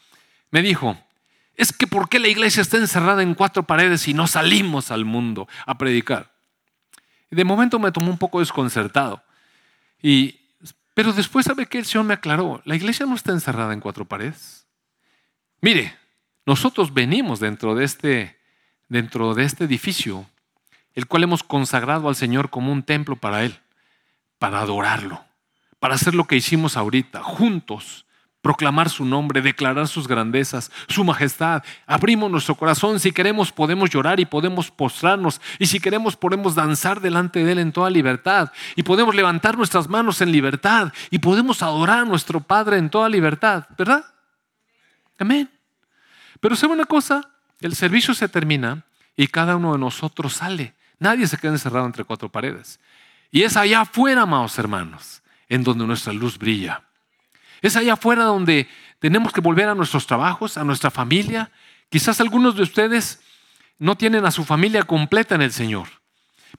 [0.51, 0.97] me dijo,
[1.55, 5.05] es que ¿por qué la iglesia está encerrada en cuatro paredes y no salimos al
[5.05, 6.31] mundo a predicar?
[7.29, 9.23] De momento me tomó un poco desconcertado.
[10.01, 10.41] Y
[10.93, 14.05] pero después sabe que el Señor me aclaró, la iglesia no está encerrada en cuatro
[14.05, 14.67] paredes.
[15.61, 15.95] Mire,
[16.45, 18.37] nosotros venimos dentro de este,
[18.89, 20.25] dentro de este edificio,
[20.93, 23.57] el cual hemos consagrado al Señor como un templo para Él,
[24.41, 25.23] para adorarlo,
[25.79, 28.07] para hacer lo que hicimos ahorita, juntos,
[28.41, 31.61] proclamar su nombre, declarar sus grandezas, su majestad.
[31.85, 37.01] Abrimos nuestro corazón, si queremos podemos llorar y podemos postrarnos, y si queremos podemos danzar
[37.01, 41.61] delante de Él en toda libertad, y podemos levantar nuestras manos en libertad, y podemos
[41.61, 44.03] adorar a nuestro Padre en toda libertad, ¿verdad?
[45.19, 45.51] Amén.
[46.39, 50.73] Pero sabe una cosa, el servicio se termina y cada uno de nosotros sale.
[50.97, 52.79] Nadie se queda encerrado entre cuatro paredes.
[53.31, 56.83] Y es allá afuera, amados hermanos, en donde nuestra luz brilla.
[57.61, 58.67] Es allá afuera donde
[58.99, 61.49] tenemos que volver a nuestros trabajos, a nuestra familia.
[61.89, 63.21] Quizás algunos de ustedes
[63.79, 65.87] no tienen a su familia completa en el Señor.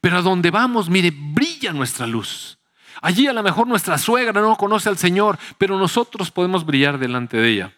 [0.00, 2.58] Pero a donde vamos, mire, brilla nuestra luz.
[3.02, 7.36] Allí a lo mejor nuestra suegra no conoce al Señor, pero nosotros podemos brillar delante
[7.36, 7.72] de ella.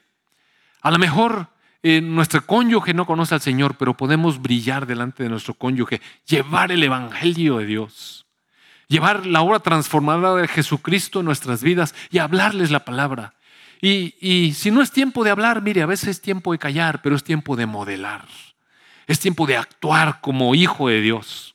[0.82, 1.48] A lo mejor
[1.82, 6.70] eh, nuestro cónyuge no conoce al Señor, pero podemos brillar delante de nuestro cónyuge, llevar
[6.72, 8.23] el Evangelio de Dios
[8.88, 13.34] llevar la obra transformada de Jesucristo en nuestras vidas y hablarles la palabra.
[13.80, 17.02] Y, y, si no es tiempo de hablar, mire, a veces es tiempo de callar,
[17.02, 18.24] pero es tiempo de modelar.
[19.06, 21.54] Es tiempo de actuar como hijo de Dios.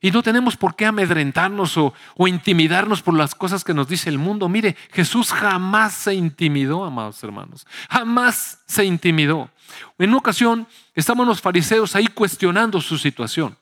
[0.00, 4.08] Y no tenemos por qué amedrentarnos o, o, intimidarnos por las cosas que nos dice
[4.08, 4.48] el mundo.
[4.48, 7.66] Mire, Jesús jamás se intimidó, amados hermanos.
[7.90, 9.50] Jamás se intimidó.
[9.98, 13.56] En una ocasión estaban los fariseos ahí cuestionando su situación.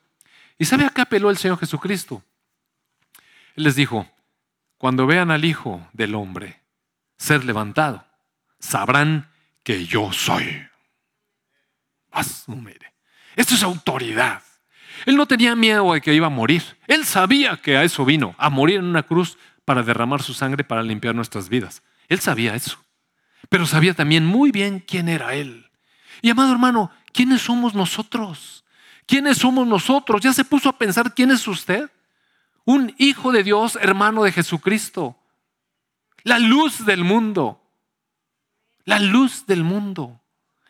[0.59, 2.23] ¿Y sabe a qué apeló el Señor Jesucristo?
[3.57, 4.09] Él les dijo,
[4.79, 6.61] cuando vean al Hijo del Hombre
[7.17, 8.07] ser levantado,
[8.59, 9.31] sabrán
[9.63, 10.67] que yo soy.
[13.35, 14.43] Esto es autoridad.
[15.05, 16.63] Él no tenía miedo de que iba a morir.
[16.87, 20.65] Él sabía que a eso vino, a morir en una cruz para derramar su sangre
[20.65, 21.83] para limpiar nuestras vidas.
[22.09, 22.79] Él sabía eso.
[23.49, 25.71] Pero sabía también muy bien quién era Él.
[26.23, 28.65] Y amado hermano, ¿quiénes somos nosotros?
[29.07, 30.21] ¿Quiénes somos nosotros?
[30.23, 31.91] ¿Ya se puso a pensar quién es usted?
[32.67, 35.17] Un hijo de Dios, hermano de Jesucristo.
[36.25, 37.63] La luz del mundo.
[38.85, 40.21] La luz del mundo.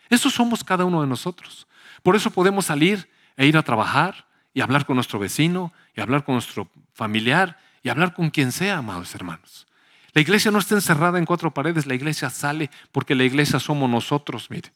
[0.09, 1.67] Eso somos cada uno de nosotros.
[2.03, 6.25] Por eso podemos salir e ir a trabajar y hablar con nuestro vecino y hablar
[6.25, 9.67] con nuestro familiar y hablar con quien sea, amados hermanos.
[10.13, 13.91] La iglesia no está encerrada en cuatro paredes, la iglesia sale porque la iglesia somos
[13.91, 14.71] nosotros, mire.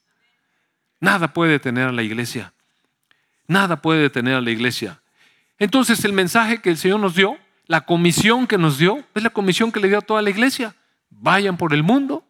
[1.01, 2.53] Nada puede detener a la iglesia.
[3.47, 5.01] Nada puede detener a la iglesia.
[5.61, 9.31] Entonces el mensaje que el Señor nos dio, la comisión que nos dio, es la
[9.31, 10.75] comisión que le dio a toda la iglesia.
[11.11, 12.27] Vayan por el mundo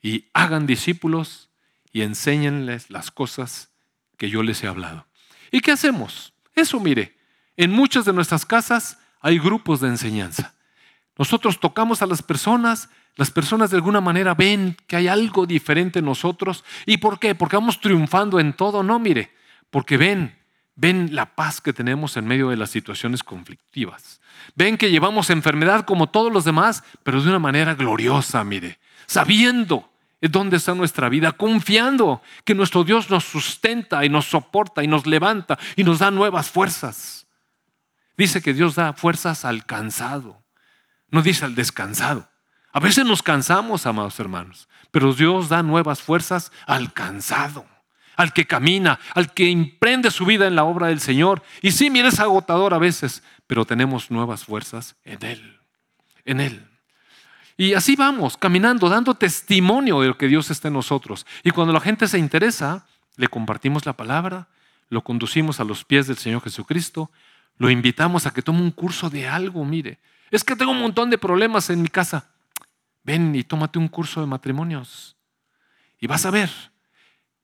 [0.00, 1.48] y hagan discípulos
[1.92, 3.70] y enséñenles las cosas
[4.18, 5.06] que yo les he hablado.
[5.50, 6.34] ¿Y qué hacemos?
[6.54, 7.16] Eso mire,
[7.56, 10.54] en muchas de nuestras casas hay grupos de enseñanza.
[11.18, 16.00] Nosotros tocamos a las personas, Las personas de alguna manera ven que hay algo diferente
[16.00, 16.62] en nosotros.
[16.84, 17.34] ¿Y por qué?
[17.34, 18.82] Porque vamos triunfando en todo.
[18.82, 19.30] No, mire,
[19.70, 20.36] porque ven,
[20.76, 24.20] ven la paz que tenemos en medio de las situaciones conflictivas.
[24.54, 29.90] Ven que llevamos enfermedad como todos los demás, pero de una manera gloriosa, mire, sabiendo
[30.20, 35.06] dónde está nuestra vida, confiando que nuestro Dios nos sustenta y nos soporta y nos
[35.06, 37.26] levanta y nos da nuevas fuerzas.
[38.16, 40.42] Dice que Dios da fuerzas al cansado,
[41.10, 42.28] no dice al descansado.
[42.72, 47.66] A veces nos cansamos, amados hermanos, pero Dios da nuevas fuerzas al cansado,
[48.16, 51.42] al que camina, al que emprende su vida en la obra del Señor.
[51.62, 55.58] Y sí, mire, es agotador a veces, pero tenemos nuevas fuerzas en Él,
[56.24, 56.66] en Él.
[57.58, 61.26] Y así vamos, caminando, dando testimonio de lo que Dios está en nosotros.
[61.42, 64.48] Y cuando la gente se interesa, le compartimos la palabra,
[64.88, 67.10] lo conducimos a los pies del Señor Jesucristo,
[67.58, 69.98] lo invitamos a que tome un curso de algo, mire.
[70.30, 72.30] Es que tengo un montón de problemas en mi casa.
[73.02, 75.16] Ven y tómate un curso de matrimonios.
[75.98, 76.50] Y vas a ver.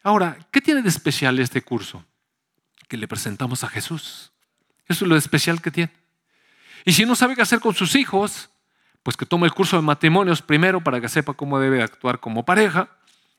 [0.03, 2.05] Ahora, ¿qué tiene de especial este curso?
[2.89, 4.33] Que le presentamos a Jesús.
[4.89, 5.93] Eso es lo especial que tiene.
[6.85, 8.51] Y si no sabe qué hacer con sus hijos,
[9.03, 12.45] pues que tome el curso de matrimonios primero para que sepa cómo debe actuar como
[12.45, 12.89] pareja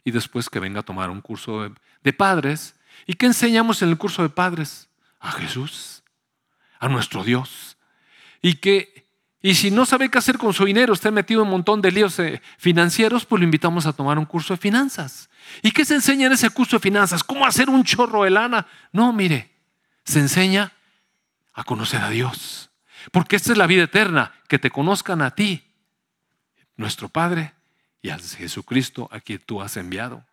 [0.04, 1.70] y después que venga a tomar un curso
[2.02, 2.76] de, padres.
[3.06, 4.90] ¿Y qué enseñamos en el curso de padres?
[5.20, 6.04] A Jesús,
[6.80, 7.78] a nuestro Dios.
[8.42, 9.04] Y que
[9.46, 11.92] y si no sabe qué hacer con su dinero, está metido en un montón de
[11.92, 15.30] líos eh, financieros, pues lo invitamos a tomar un curso de finanzas.
[15.62, 17.24] ¿Y qué se enseña en ese curso de finanzas?
[17.24, 18.68] ¿Cómo hacer un chorro de lana?
[18.92, 19.52] No, mire,
[20.04, 20.74] se enseña
[21.54, 22.72] a conocer a Dios.
[23.12, 25.64] Porque esta es la vida eterna, que te conozcan a ti,
[26.78, 27.54] nuestro Padre,
[28.02, 30.26] y a Jesucristo a quien tú has enviado.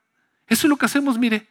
[0.46, 1.48] Eso es lo que hacemos, mire.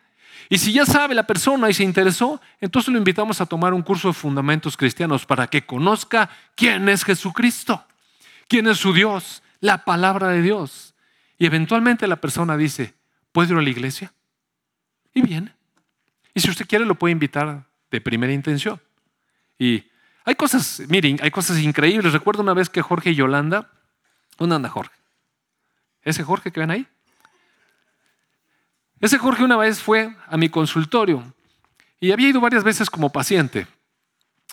[0.49, 3.81] Y si ya sabe la persona y se interesó, entonces lo invitamos a tomar un
[3.81, 7.85] curso de fundamentos cristianos para que conozca quién es Jesucristo,
[8.47, 10.95] quién es su Dios, la palabra de Dios.
[11.37, 12.93] Y eventualmente la persona dice,
[13.31, 14.13] ¿puedo ir a la iglesia?
[15.13, 15.53] Y viene.
[16.33, 18.79] Y si usted quiere, lo puede invitar de primera intención.
[19.57, 19.83] Y
[20.23, 22.13] hay cosas, miren, hay cosas increíbles.
[22.13, 23.69] Recuerdo una vez que Jorge y Yolanda,
[24.37, 24.95] ¿dónde anda Jorge?
[26.03, 26.87] ¿Ese Jorge que ven ahí?
[28.99, 31.33] Ese Jorge una vez fue a mi consultorio
[31.99, 33.67] y había ido varias veces como paciente,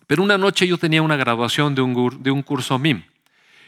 [0.06, 3.04] pero una noche yo tenía una graduación de un, de un curso MIM.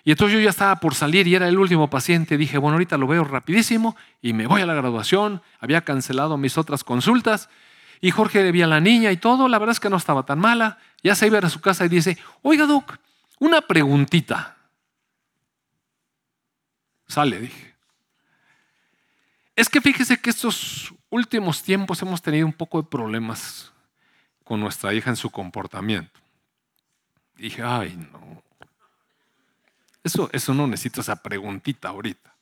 [0.04, 2.36] Y entonces yo ya estaba por salir y era el último paciente.
[2.36, 5.42] Dije, bueno, ahorita lo veo rapidísimo y me voy a la graduación.
[5.60, 7.48] Había cancelado mis otras consultas
[8.00, 10.38] y Jorge vi a la niña y todo, la verdad es que no estaba tan
[10.38, 10.78] mala.
[11.02, 12.98] Ya se iba a su casa y dice, oiga Doc,
[13.38, 14.56] una preguntita.
[17.06, 17.74] Sale, dije.
[19.56, 23.72] Es que fíjese que estos últimos tiempos hemos tenido un poco de problemas
[24.44, 26.20] con nuestra hija en su comportamiento.
[27.36, 28.42] Dije, ay, no.
[30.08, 32.34] Eso, eso no necesito esa preguntita ahorita.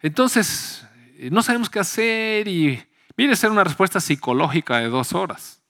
[0.00, 0.86] Entonces,
[1.30, 2.82] no sabemos qué hacer y
[3.16, 5.62] Viene a ser una respuesta psicológica de dos horas.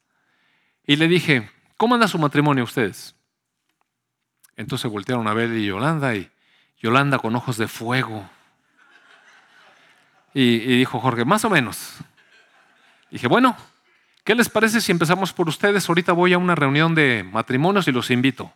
[0.86, 3.14] Y le dije, ¿cómo anda su matrimonio ustedes?
[4.56, 6.30] Entonces voltearon a ver y Yolanda y
[6.78, 8.28] Yolanda con ojos de fuego.
[10.32, 11.96] Y, dijo Jorge, más o menos.
[13.10, 13.56] dije, bueno,
[14.24, 15.88] ¿qué les parece si empezamos por ustedes?
[15.88, 18.52] Ahorita voy a una reunión de matrimonios y los invito.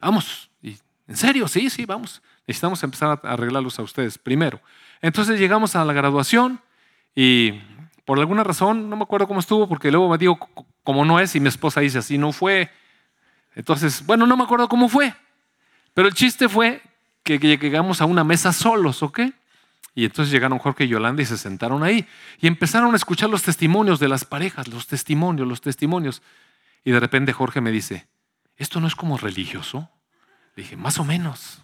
[0.00, 0.50] Vamos.
[0.60, 0.76] Y,
[1.08, 1.48] ¿En serio?
[1.48, 2.22] Sí, sí, vamos.
[2.46, 4.60] Necesitamos empezar a arreglarlos a ustedes primero.
[5.00, 6.60] Entonces llegamos a la graduación
[7.14, 7.60] y
[8.04, 10.38] por alguna razón, no me acuerdo cómo estuvo, porque luego me digo
[10.82, 12.70] cómo no es y mi esposa dice así, no fue.
[13.54, 15.14] Entonces, bueno, no me acuerdo cómo fue.
[15.94, 16.82] Pero el chiste fue
[17.22, 19.20] que llegamos a una mesa solos, ¿ok?
[19.94, 22.06] Y entonces llegaron Jorge y Yolanda y se sentaron ahí
[22.40, 26.22] y empezaron a escuchar los testimonios de las parejas, los testimonios, los testimonios.
[26.82, 28.08] Y de repente Jorge me dice,
[28.56, 29.90] ¿esto no es como religioso?
[30.54, 31.62] Le dije, más o menos.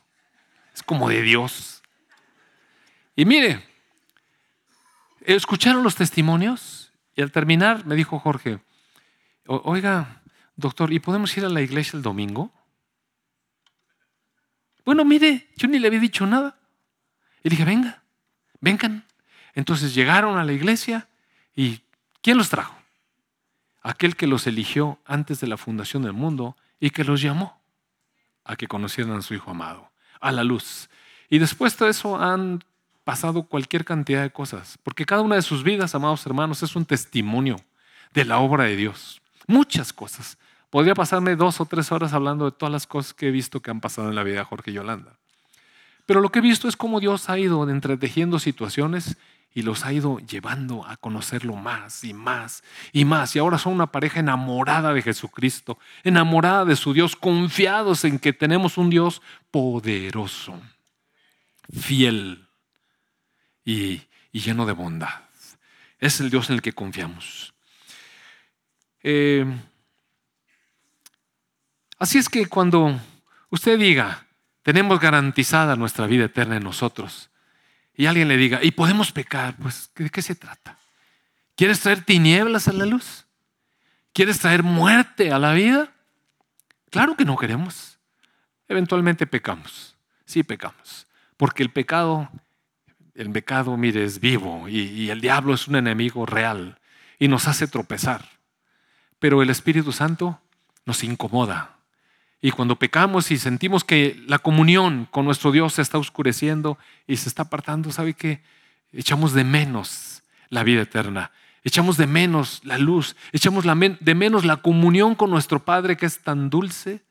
[0.74, 1.83] Es como de Dios.
[3.16, 3.64] Y mire,
[5.20, 8.61] escucharon los testimonios y al terminar me dijo Jorge,
[9.46, 10.22] oiga,
[10.57, 12.53] doctor, ¿y podemos ir a la iglesia el domingo?
[14.85, 16.57] Bueno, mire, yo ni le había dicho nada.
[17.42, 18.03] Y dije, venga,
[18.61, 19.05] vengan.
[19.55, 21.09] Entonces llegaron a la iglesia
[21.55, 21.83] y
[22.22, 22.77] ¿quién los trajo?
[23.83, 27.58] Aquel que los eligió antes de la fundación del mundo y que los llamó
[28.49, 30.89] a que conocieran a su Hijo amado, a la luz.
[31.31, 32.65] Y después de eso han
[33.05, 36.85] pasado cualquier cantidad de cosas, porque cada una de sus vidas, amados hermanos, es un
[36.85, 37.61] testimonio
[38.13, 39.23] de la obra de Dios.
[39.47, 40.39] Muchas cosas.
[40.71, 43.71] Podría pasarme dos o tres horas hablando de todas las cosas que he visto que
[43.71, 45.13] han pasado en la vida de Jorge y Yolanda.
[46.07, 49.19] Pero lo que he visto es cómo Dios ha ido entretejiendo situaciones
[49.55, 53.35] y los ha ido llevando a conocerlo más y más y más.
[53.35, 58.33] Y ahora son una pareja enamorada de Jesucristo, enamorada de su Dios, confiados en que
[58.33, 60.61] tenemos un Dios poderoso
[61.73, 62.47] fiel
[63.65, 65.25] y, lleno de bondad.
[65.99, 67.53] Es el Dios en el que confiamos.
[69.03, 69.45] Eh,
[71.99, 73.01] así es que cuando
[73.51, 74.27] usted diga,
[74.63, 77.31] tenemos garantizada nuestra vida eterna en nosotros,
[77.99, 79.57] y alguien le diga, ¿y podemos pecar?
[79.57, 80.79] Pues, ¿de qué se trata?
[81.57, 83.27] ¿Quieres traer tinieblas a la luz?
[84.13, 85.93] ¿Quieres traer muerte a la vida?
[86.91, 87.99] Claro que no queremos.
[88.69, 89.97] Eventualmente pecamos.
[90.25, 91.09] Sí pecamos.
[91.37, 92.31] Porque el pecado,
[93.17, 96.79] el pecado, mire, es vivo y, y el diablo es un enemigo real
[97.19, 98.25] y nos hace tropezar.
[99.19, 100.41] Pero el Espíritu Santo
[100.87, 101.78] nos incomoda.
[102.40, 107.16] Y cuando pecamos y sentimos que la comunión con nuestro Dios se está oscureciendo y
[107.16, 108.42] se está apartando, ¿sabe qué?
[108.92, 111.33] Echamos de menos la vida eterna.
[111.64, 116.20] Echamos de menos la luz, echamos de menos la comunión con nuestro Padre que es
[116.20, 117.03] tan dulce,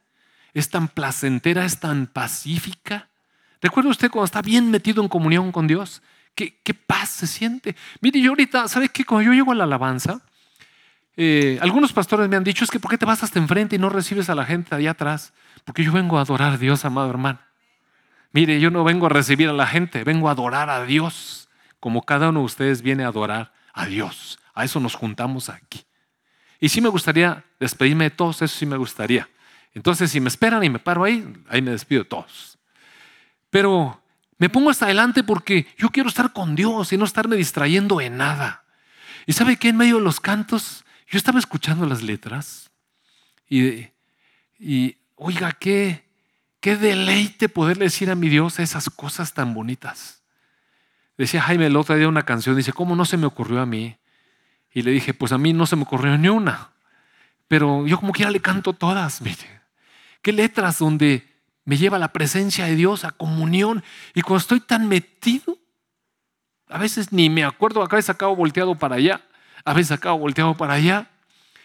[0.53, 3.09] es tan placentera, es tan pacífica.
[3.61, 6.01] ¿Recuerda usted cuando está bien metido en comunión con Dios?
[6.33, 7.75] ¿Qué, qué paz se siente?
[7.99, 9.03] Mire, yo ahorita, ¿sabe qué?
[9.03, 10.21] Cuando yo llego a la alabanza,
[11.17, 13.79] eh, algunos pastores me han dicho, es que ¿por qué te vas hasta enfrente y
[13.79, 15.33] no recibes a la gente allá atrás?
[15.65, 17.39] Porque yo vengo a adorar a Dios, amado hermano.
[18.31, 21.49] Mire, yo no vengo a recibir a la gente, vengo a adorar a Dios,
[21.79, 24.39] como cada uno de ustedes viene a adorar a Dios.
[24.53, 25.83] A eso nos juntamos aquí.
[26.59, 29.27] Y sí me gustaría despedirme de todos, eso sí me gustaría.
[29.73, 32.57] Entonces, si me esperan y me paro ahí, ahí me despido de todos.
[33.49, 34.01] Pero
[34.37, 38.17] me pongo hasta adelante porque yo quiero estar con Dios y no estarme distrayendo en
[38.17, 38.63] nada.
[39.25, 42.69] Y sabe que en medio de los cantos, yo estaba escuchando las letras
[43.49, 43.87] y,
[44.59, 46.05] y oiga, qué,
[46.59, 50.21] qué deleite poderle decir a mi Dios esas cosas tan bonitas.
[51.17, 53.97] Decía Jaime el otro día una canción, dice, ¿cómo no se me ocurrió a mí?
[54.71, 56.71] Y le dije, pues a mí no se me ocurrió ni una.
[57.47, 59.61] Pero yo como quiera le canto todas, mire.
[60.21, 61.25] Qué letras donde
[61.63, 63.83] me lleva la presencia de Dios a comunión.
[64.13, 65.57] Y cuando estoy tan metido,
[66.67, 69.21] a veces ni me acuerdo, a veces acabo volteado para allá,
[69.67, 71.09] a veces acabo volteado para allá,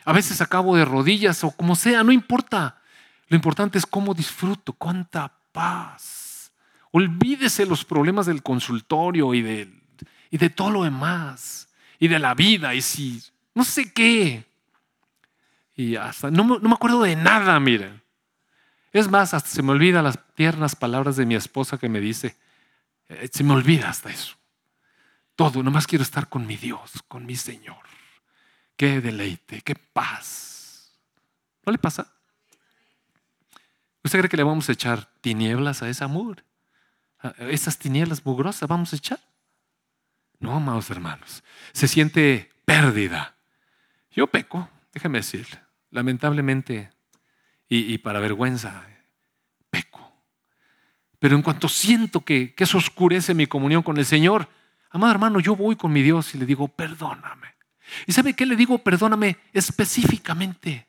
[0.05, 2.83] a veces acabo de rodillas o como sea, no importa.
[3.29, 6.51] Lo importante es cómo disfruto, cuánta paz.
[6.91, 9.73] Olvídese los problemas del consultorio y de,
[10.33, 11.69] y de todo lo demás.
[12.01, 13.23] Y de la vida y si,
[13.55, 14.45] no sé qué.
[15.77, 18.03] Y hasta, no, no me acuerdo de nada, miren.
[18.93, 22.37] Es más, hasta se me olvidan las tiernas palabras de mi esposa que me dice,
[23.09, 24.35] eh, se me olvida hasta eso.
[25.37, 27.92] Todo, nomás quiero estar con mi Dios, con mi Señor.
[28.83, 30.91] Qué deleite, qué paz.
[31.65, 32.13] ¿No le pasa?
[34.03, 36.43] ¿Usted cree que le vamos a echar tinieblas a ese amor?
[37.39, 39.21] esas tinieblas mugrosas vamos a echar.
[40.41, 43.37] No, amados hermanos, se siente pérdida.
[44.11, 45.47] Yo peco, déjeme decir,
[45.93, 46.91] lamentablemente
[47.69, 48.85] y, para vergüenza,
[49.71, 50.13] peco.
[51.21, 54.49] Pero en cuanto siento que, que eso oscurece mi comunión con el Señor,
[54.91, 57.52] amado hermano, yo voy con mi Dios y le digo, perdóname.
[58.07, 58.79] ¿Y sabe qué le digo?
[58.79, 60.87] Perdóname específicamente.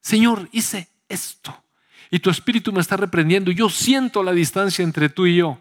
[0.00, 1.64] Señor, hice esto
[2.10, 5.60] y tu espíritu me está reprendiendo, yo siento la distancia entre tú y yo,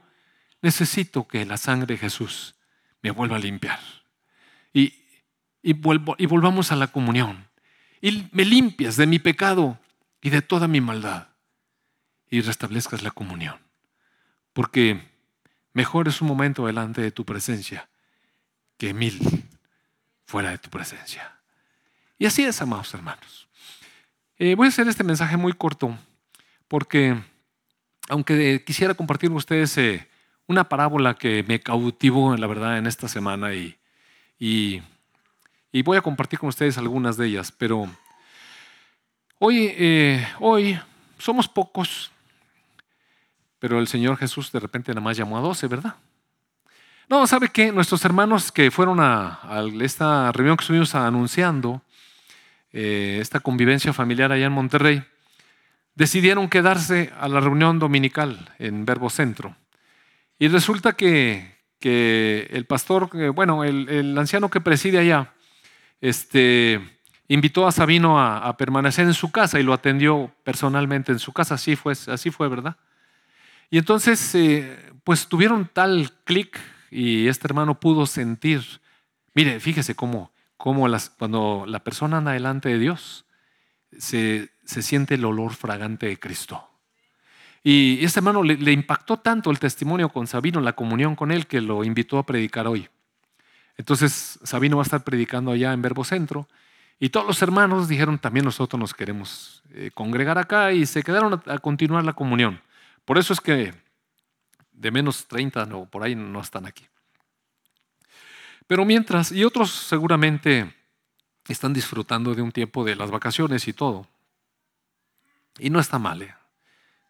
[0.62, 2.56] necesito que la sangre de Jesús
[3.02, 3.80] me vuelva a limpiar.
[4.74, 4.94] Y,
[5.62, 7.48] y, y volvamos a la comunión.
[8.02, 9.80] Y me limpias de mi pecado
[10.22, 11.28] y de toda mi maldad.
[12.30, 13.58] Y restablezcas la comunión.
[14.54, 15.02] Porque
[15.74, 17.90] mejor es un momento delante de tu presencia
[18.78, 19.47] que mil
[20.28, 21.34] fuera de tu presencia.
[22.20, 23.48] Y así es, amados hermanos.
[24.38, 25.98] Eh, voy a hacer este mensaje muy corto
[26.68, 27.18] porque
[28.10, 30.08] aunque quisiera compartir con ustedes eh,
[30.46, 33.76] una parábola que me cautivó, la verdad, en esta semana y,
[34.38, 34.82] y,
[35.84, 37.88] voy a compartir con ustedes algunas de ellas, pero
[39.40, 40.80] hoy, eh, hoy
[41.18, 42.12] somos pocos,
[43.60, 45.96] pero el Señor Jesús de repente nada más llamó a doce, ¿verdad?
[47.10, 47.72] No, ¿sabe qué?
[47.72, 49.39] Nuestros hermanos que fueron a,
[49.80, 51.82] esta reunión que estuvimos anunciando,
[52.74, 55.02] eh, esta convivencia familiar allá en Monterrey,
[55.96, 59.56] decidieron quedarse a la reunión dominical en Verbo Centro.
[60.38, 65.34] Y resulta que, el pastor, bueno, el, anciano que preside allá,
[66.02, 66.82] este,
[67.29, 71.56] invitó a Sabino a, permanecer en su casa y lo atendió personalmente en su casa.
[71.56, 72.75] Así fue, así fue ¿verdad?
[73.69, 76.60] Y entonces, eh, pues tuvieron tal clic
[76.90, 78.62] y este hermano pudo sentir,
[79.33, 83.25] mire, fíjese cómo, cómo las, cuando la persona anda delante de Dios,
[83.98, 86.69] se, siente el olor fragante de Cristo.
[87.63, 91.62] Y este hermano le, impactó tanto el testimonio con Sabino, la comunión con él, que
[91.62, 92.88] lo invitó a predicar hoy.
[93.77, 96.48] Entonces Sabino va a estar predicando allá en Verbo Centro.
[97.00, 101.42] Y todos los hermanos dijeron, también nosotros nos queremos eh, congregar acá y se quedaron
[101.46, 102.62] a, continuar la comunión.
[103.06, 103.73] Por eso es que
[104.78, 106.88] de menos 30 no, por ahí no están aquí.
[108.67, 110.73] Pero mientras, y otros seguramente
[111.48, 114.08] están disfrutando de un tiempo de las vacaciones y todo.
[115.58, 116.21] Y no está mal.
[116.21, 116.36] ¿eh?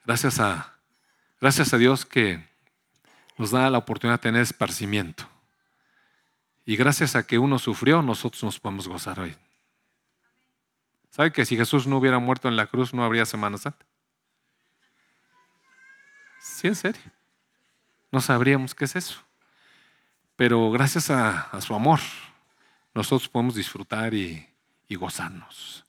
[0.05, 0.75] Gracias, a,
[1.41, 2.47] gracias a Dios que
[3.37, 5.27] nos da la oportunidad de tener esparcimiento.
[6.65, 9.35] Y gracias a que uno sufrió, nosotros nos podemos gozar hoy.
[11.09, 13.85] ¿Sabe que si Jesús no hubiera muerto en la cruz, no habría Semana Santa?
[16.39, 17.16] Sí, en serio.
[18.11, 19.21] No sabríamos qué es eso.
[20.35, 21.99] Pero gracias a, su amor,
[22.93, 24.47] nosotros podemos disfrutar y,
[24.89, 25.83] gozarnos.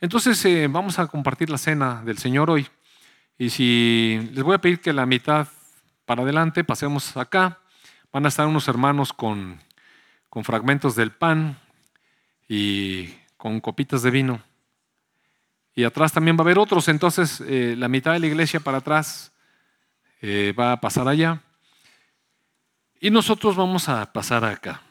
[0.00, 2.66] Entonces eh, vamos a compartir la cena del Señor hoy.
[3.38, 5.46] Y si les voy a pedir que la mitad
[6.04, 7.58] para adelante, pasemos acá.
[8.12, 9.60] Van a estar unos hermanos con,
[10.28, 11.58] con fragmentos del pan
[12.48, 14.42] y con copitas de vino.
[15.74, 16.88] Y atrás también va a haber otros.
[16.88, 19.32] Entonces eh, la mitad de la iglesia para atrás
[20.20, 21.42] eh, va a pasar allá.
[23.00, 24.82] Y nosotros vamos a pasar acá.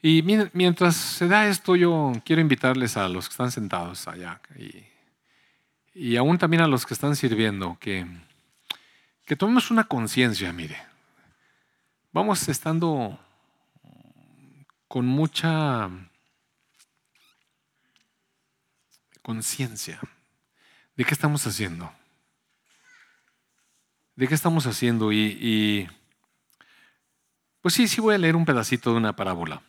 [0.00, 0.22] Y
[0.52, 4.84] mientras se da esto, yo quiero invitarles a los que están sentados allá y,
[5.92, 8.06] y aún también a los que están sirviendo que,
[9.24, 10.80] que tomemos una conciencia, mire.
[12.12, 13.18] Vamos estando
[14.86, 15.90] con mucha
[19.20, 20.00] conciencia
[20.96, 21.92] de qué estamos haciendo.
[24.16, 25.12] ¿De qué estamos haciendo?
[25.12, 25.88] Y, y,
[27.60, 29.60] pues sí, sí voy a leer un pedacito de una parábola.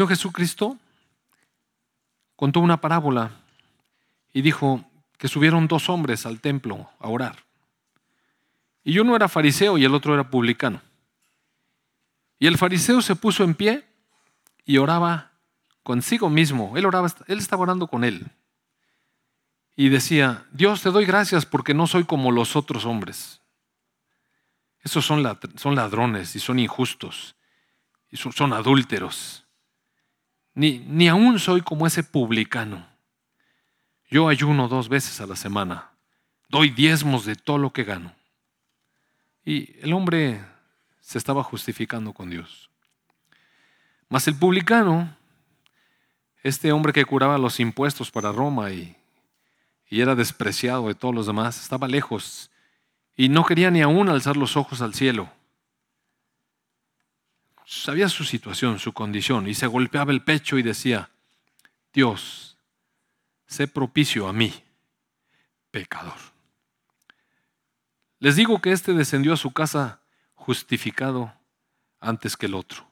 [0.00, 0.78] El Jesucristo
[2.34, 3.30] contó una parábola
[4.32, 4.84] y dijo
[5.18, 7.44] que subieron dos hombres al templo a orar.
[8.82, 10.80] Y uno era fariseo y el otro era publicano.
[12.38, 13.84] Y el fariseo se puso en pie
[14.64, 15.32] y oraba
[15.82, 16.76] consigo mismo.
[16.76, 18.26] Él oraba, él estaba orando con él.
[19.76, 23.40] Y decía, Dios te doy gracias porque no soy como los otros hombres.
[24.80, 27.36] Esos son, ladrones y son injustos
[28.10, 29.41] y son adúlteros
[30.54, 32.86] ni, ni aún soy como ese publicano.
[34.10, 35.90] Yo ayuno dos veces a la semana.
[36.48, 38.14] Doy diezmos de todo lo que gano.
[39.44, 40.44] Y el hombre
[41.00, 42.70] se estaba justificando con Dios.
[44.08, 45.16] Mas el publicano,
[46.42, 48.94] este hombre que curaba los impuestos para Roma y,
[49.88, 52.50] y era despreciado de todos los demás, estaba lejos
[53.16, 55.30] y no quería ni aún alzar los ojos al cielo
[57.66, 61.10] sabía su situación, su condición, y se golpeaba el pecho y decía,
[61.92, 62.58] Dios,
[63.46, 64.52] sé propicio a mí,
[65.70, 66.18] pecador.
[68.18, 70.00] Les digo que éste descendió a su casa
[70.34, 71.32] justificado
[72.00, 72.86] antes que el otro,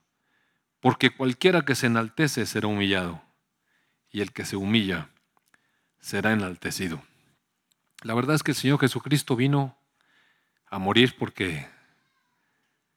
[0.81, 3.23] porque cualquiera que se enaltece será humillado,
[4.11, 5.09] y el que se humilla
[6.01, 7.03] será enaltecido.
[8.03, 9.77] La verdad es que el Señor Jesucristo vino
[10.67, 11.69] a morir porque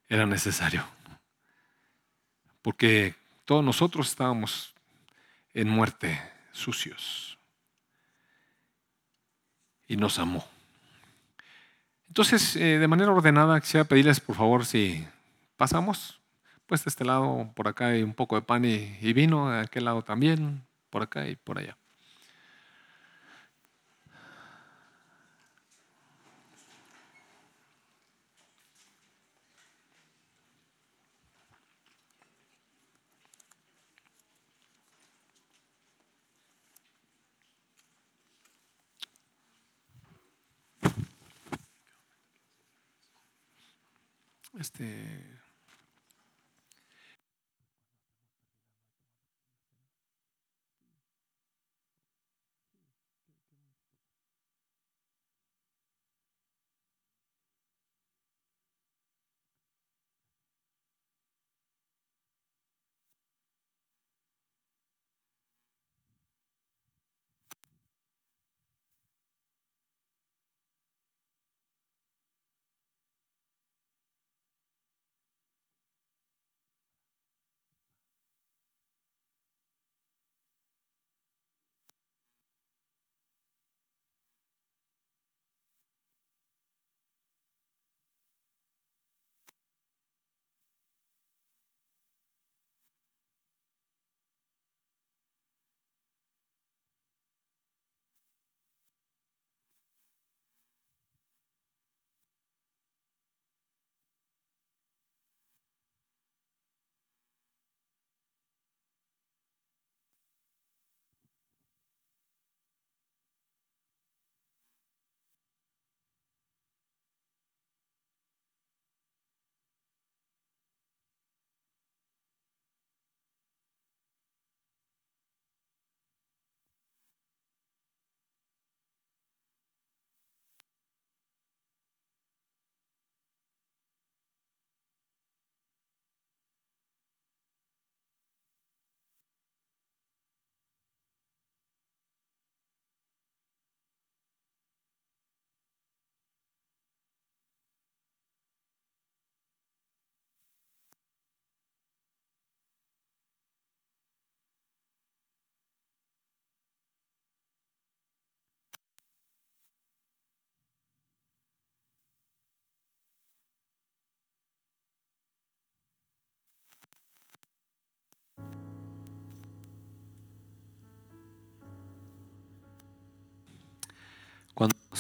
[0.08, 0.86] era necesario
[2.64, 3.14] porque
[3.46, 4.74] todos nosotros estábamos
[5.54, 6.20] en muerte,
[6.52, 7.38] sucios.
[9.88, 10.48] Y nos amó.
[12.08, 15.06] Entonces, eh, de manera ordenada, quisiera pedirles, por favor, si
[15.58, 16.22] pasamos,
[16.66, 19.60] pues de este lado, por acá hay un poco de pan y, y vino, de
[19.60, 21.78] aquel lado también, por acá y por allá.
[44.60, 45.40] Este,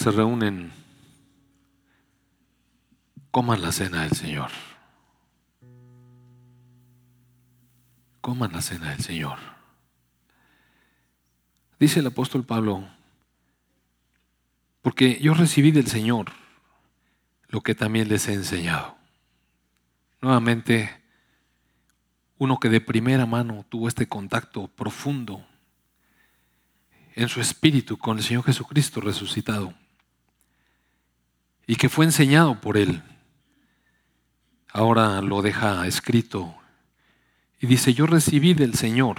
[0.04, 0.70] se reúnen,
[3.32, 4.52] coman la cena del Señor.
[8.20, 9.38] Coman la cena del Señor.
[11.80, 12.86] Dice el apóstol Pablo,
[14.82, 16.34] porque yo recibí del Señor
[17.48, 18.98] lo que también les he enseñado.
[20.20, 21.02] Nuevamente,
[22.40, 25.48] uno que de primera mano tuvo este contacto profundo
[27.16, 29.74] en su espíritu con el Señor Jesucristo resucitado
[31.66, 33.02] y que fue enseñado por Él.
[34.70, 36.56] Ahora lo deja escrito
[37.60, 39.18] y dice, yo recibí del Señor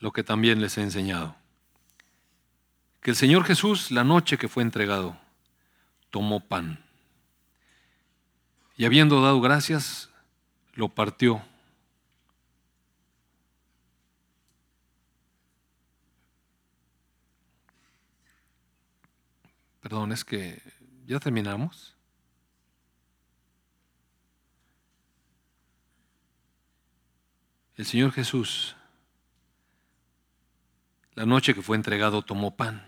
[0.00, 1.36] lo que también les he enseñado.
[3.00, 5.16] Que el Señor Jesús, la noche que fue entregado,
[6.10, 6.84] tomó pan
[8.78, 10.08] y habiendo dado gracias,
[10.74, 11.42] lo partió.
[19.80, 20.62] Perdón, es que
[21.08, 21.96] ya terminamos.
[27.76, 28.76] El Señor Jesús,
[31.14, 32.86] la noche que fue entregado, tomó pan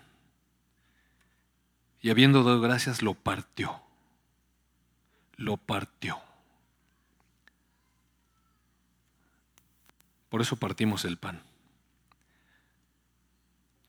[2.02, 3.80] y habiendo dado gracias, lo partió.
[5.36, 6.20] Lo partió.
[10.28, 11.42] Por eso partimos el pan.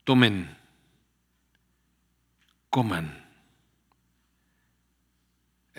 [0.06, 0.56] Tomen,
[2.70, 3.31] coman.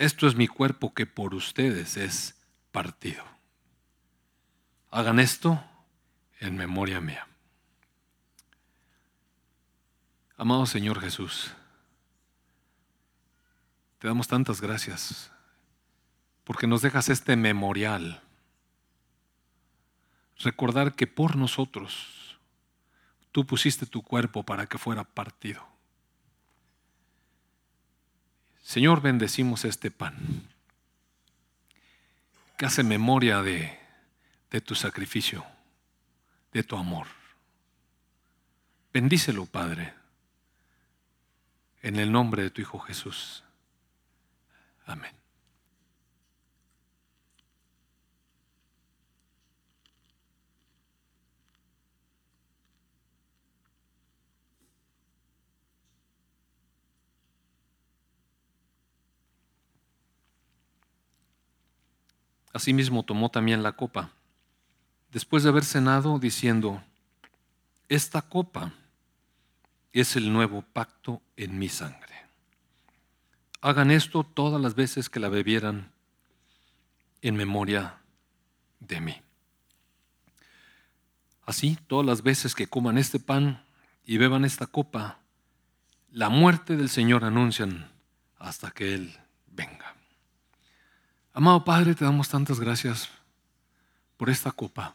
[0.03, 2.35] Esto es mi cuerpo que por ustedes es
[2.73, 3.23] partido.
[4.91, 5.63] Hagan esto
[6.41, 7.25] en memoria mía.
[10.35, 11.53] Amado Señor Jesús,
[13.99, 15.31] te damos tantas gracias
[16.43, 18.21] porque nos dejas este memorial.
[20.39, 22.37] Recordar que por nosotros
[23.31, 25.72] tú pusiste tu cuerpo para que fuera partido.
[28.63, 30.15] Señor, bendecimos este pan
[32.57, 33.77] que hace memoria de,
[34.65, 35.45] tu sacrificio,
[36.53, 37.07] de tu amor.
[38.93, 39.93] Bendícelo, Padre,
[41.81, 43.43] en el nombre de tu Hijo Jesús.
[44.85, 45.22] Amén.
[62.53, 64.11] Asimismo tomó también la copa,
[65.11, 66.83] después de haber cenado, diciendo,
[67.89, 68.73] esta copa
[69.91, 72.13] es el nuevo pacto en mi sangre.
[73.61, 75.91] Hagan esto todas las veces que la bebieran
[77.21, 77.97] en memoria
[78.79, 79.21] de mí.
[81.45, 83.65] Así, todas las veces que coman este pan
[84.05, 85.19] y beban esta copa,
[86.11, 87.91] la muerte del Señor anuncian
[88.37, 89.82] hasta que Él venga.
[91.35, 93.09] Amado Padre, te damos tantas gracias
[94.17, 94.93] por esta copa.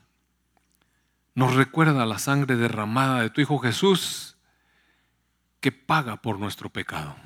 [1.35, 4.37] Nos recuerda la sangre derramada de tu Hijo Jesús
[5.59, 7.17] que paga por nuestro pecado.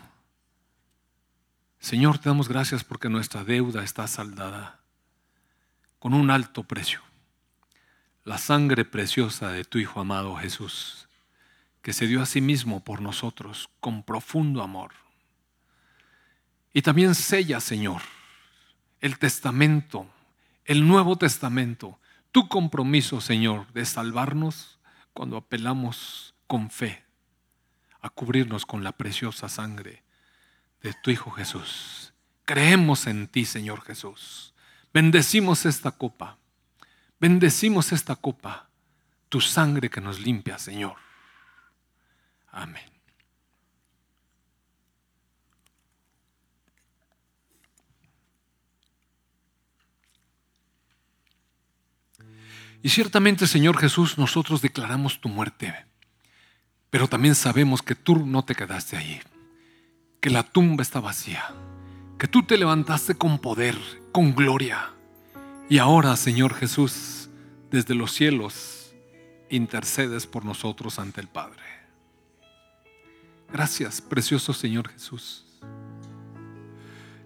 [1.79, 4.81] Señor, te damos gracias porque nuestra deuda está saldada
[5.99, 7.03] con un alto precio.
[8.25, 11.07] La sangre preciosa de tu Hijo amado Jesús,
[11.83, 14.93] que se dio a sí mismo por nosotros con profundo amor.
[16.73, 18.01] Y también sella, Señor,
[19.03, 20.07] el testamento,
[20.65, 21.99] el Nuevo Testamento,
[22.31, 24.79] tu compromiso, Señor, de salvarnos
[25.13, 27.05] cuando apelamos con fe
[28.01, 30.03] a cubrirnos con la preciosa sangre
[30.81, 32.15] de tu Hijo Jesús.
[32.45, 34.55] Creemos en ti, Señor Jesús.
[34.95, 36.39] Bendecimos esta copa.
[37.21, 38.69] Bendecimos esta copa,
[39.29, 40.97] tu sangre que nos limpia, Señor.
[42.51, 42.91] Amén.
[52.83, 55.72] Y ciertamente, Señor Jesús, nosotros declaramos tu muerte,
[56.91, 59.20] pero también sabemos que tú no te quedaste allí,
[60.20, 61.55] que la tumba está vacía,
[62.18, 63.78] que tú te levantaste con poder,
[64.11, 64.91] con gloria.
[65.68, 67.28] Y ahora, Señor Jesús,
[67.70, 68.93] desde los cielos,
[69.49, 71.62] intercedes por nosotros ante el Padre.
[73.53, 75.45] Gracias, precioso Señor Jesús.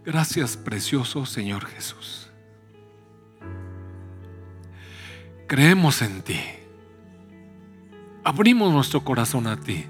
[0.04, 2.26] Gracias, precioso Señor Jesús.
[5.47, 6.40] Creemos en ti.
[8.24, 9.86] Abrimos nuestro corazón a ti.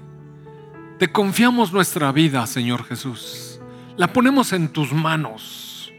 [0.99, 3.59] Te confiamos nuestra vida, Señor Jesús.
[3.95, 5.91] La ponemos en tus manos.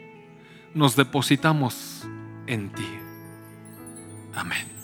[0.74, 2.04] Nos depositamos
[2.46, 2.88] en ti.
[4.34, 4.77] Amén.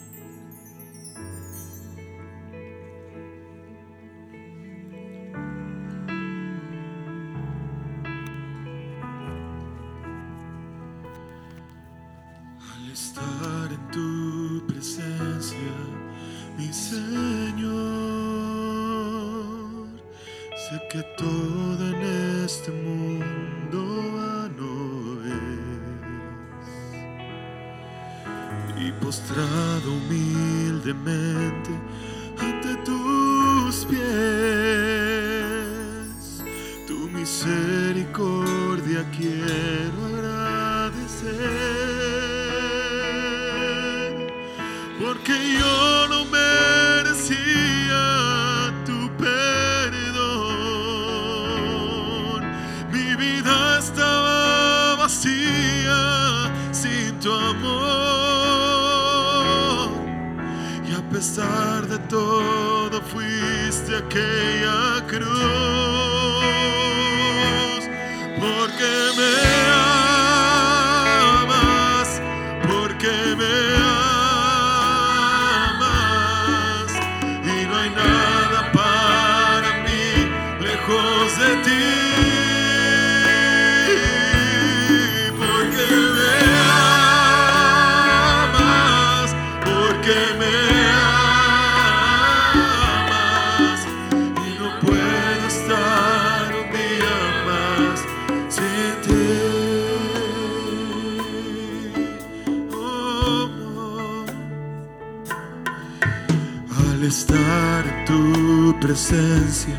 [108.85, 109.75] presencia,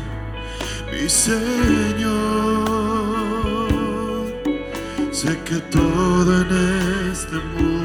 [0.90, 1.36] mi Señor.
[5.12, 6.50] Sé que todo en
[7.12, 7.75] este mundo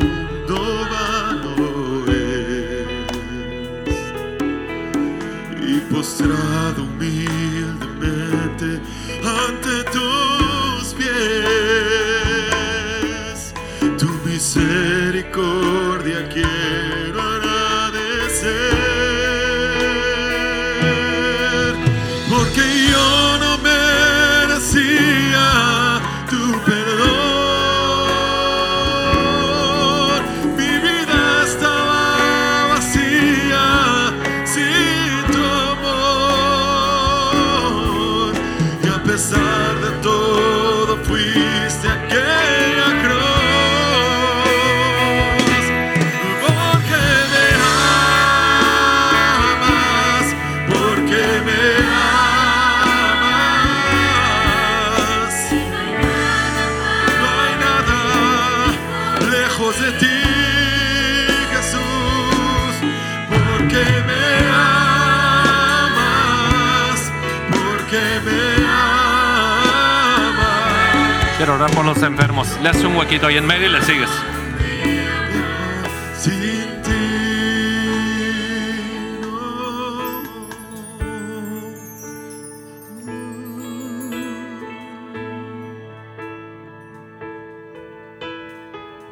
[71.61, 72.59] orar por los enfermos.
[72.63, 74.09] Le haces un huequito ahí en medio y le sigues.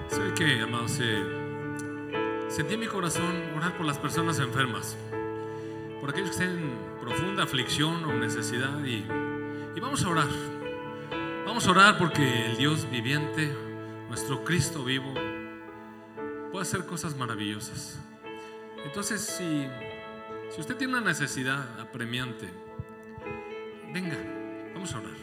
[0.10, 1.00] ¿Sabe qué, amados?
[2.47, 4.97] Sentí en mi corazón orar por las personas enfermas,
[6.02, 9.06] por aquellos que estén en profunda aflicción o necesidad y,
[9.76, 10.59] y vamos a orar.
[11.60, 13.53] Vamos a orar porque el Dios viviente,
[14.07, 15.14] nuestro Cristo vivo,
[16.53, 17.99] puede hacer cosas maravillosas.
[18.86, 19.68] Entonces, si,
[20.55, 22.47] si usted tiene una necesidad apremiante,
[23.91, 24.16] venga,
[24.74, 25.18] vamos a orar.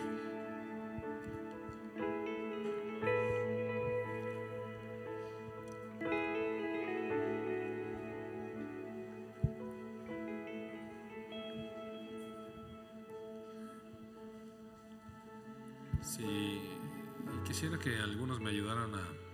[17.87, 19.26] que algunos me ayudaran a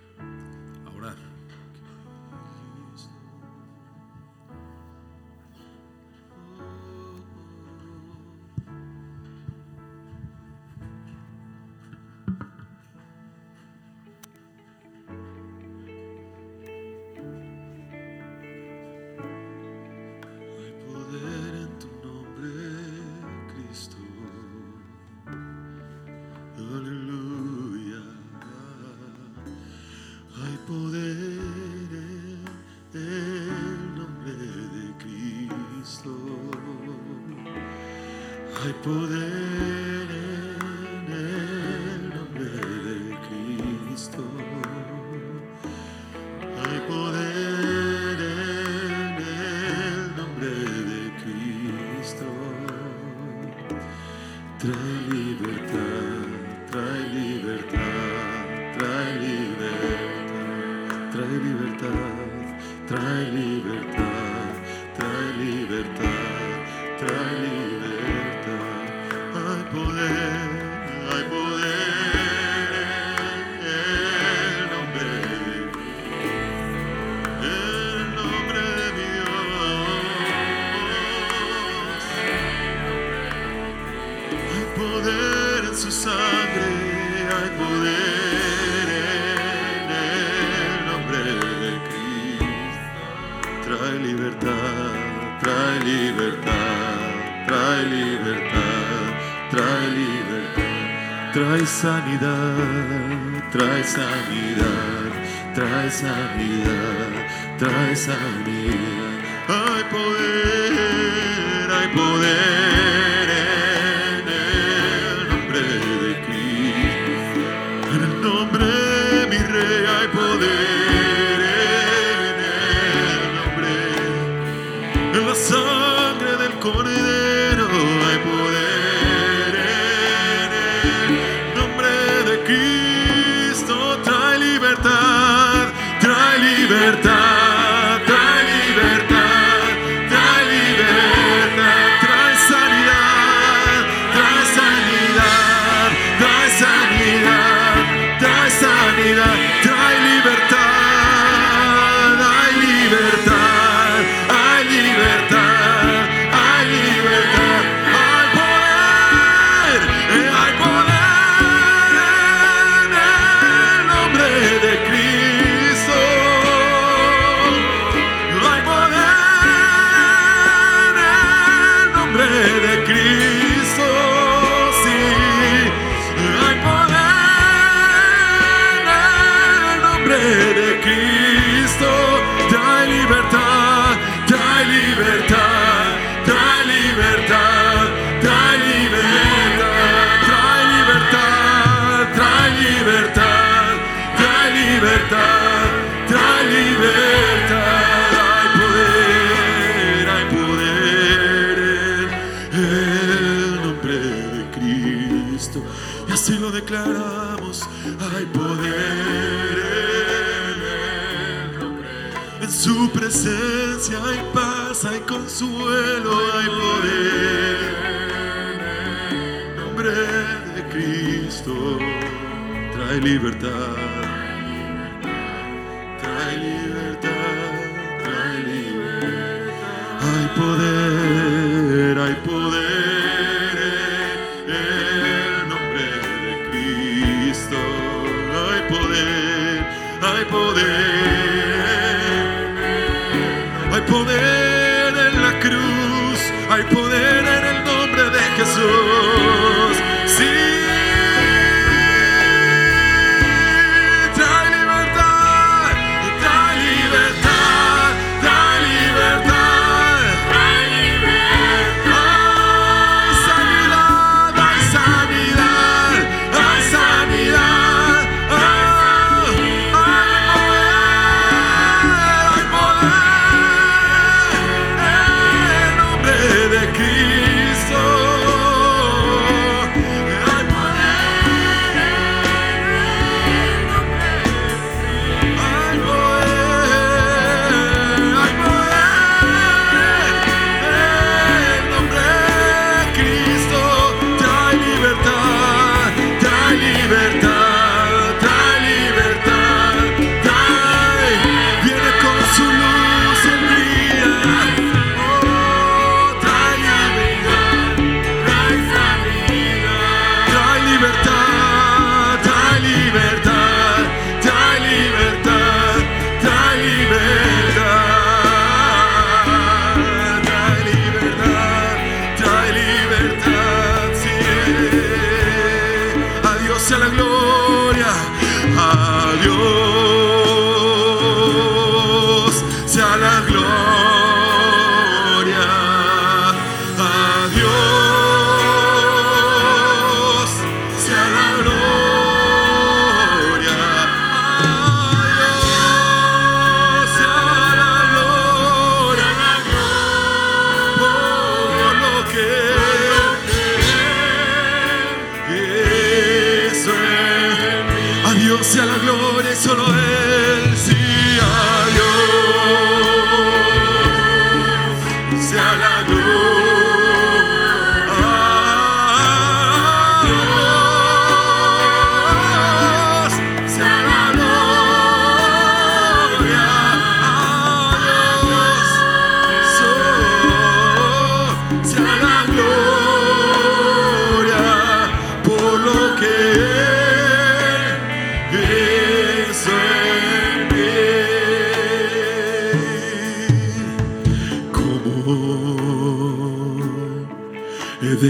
[65.73, 66.67] libertar,
[66.99, 67.72] trae
[103.83, 105.11] trae sanidad,
[105.55, 107.11] trae sanidad,
[107.59, 109.19] trae sanidad.
[109.49, 112.72] Hay poder, hay poder.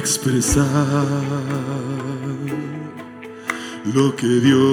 [0.03, 0.67] expresar
[3.95, 4.65] lo que Dios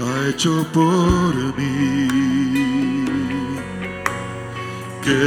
[0.00, 2.08] ha hecho por mí.
[5.02, 5.24] Que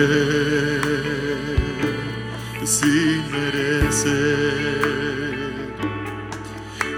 [2.66, 4.18] sin merecer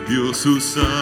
[0.07, 0.98] Dios usa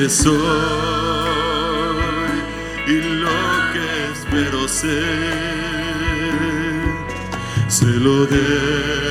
[0.00, 0.34] que soy
[2.86, 3.28] y lo
[3.74, 4.88] que espero ser,
[7.68, 9.09] se lo debo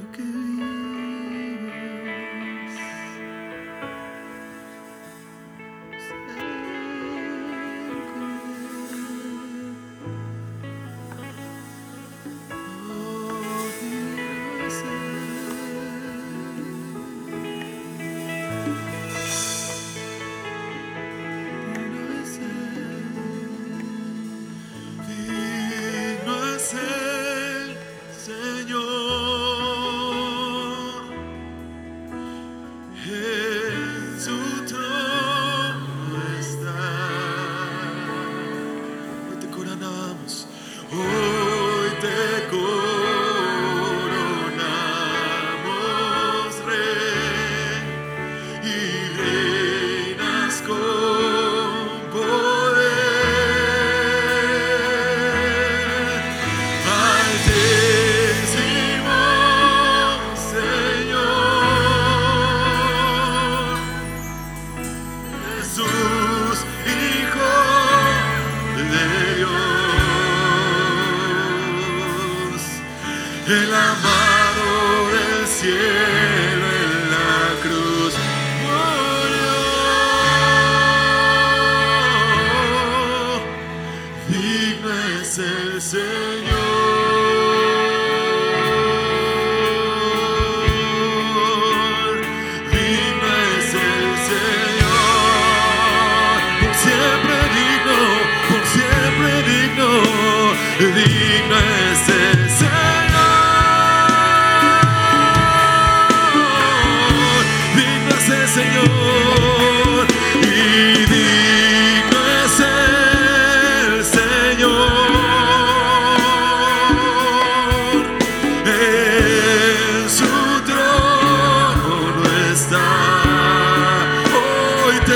[0.00, 0.39] together.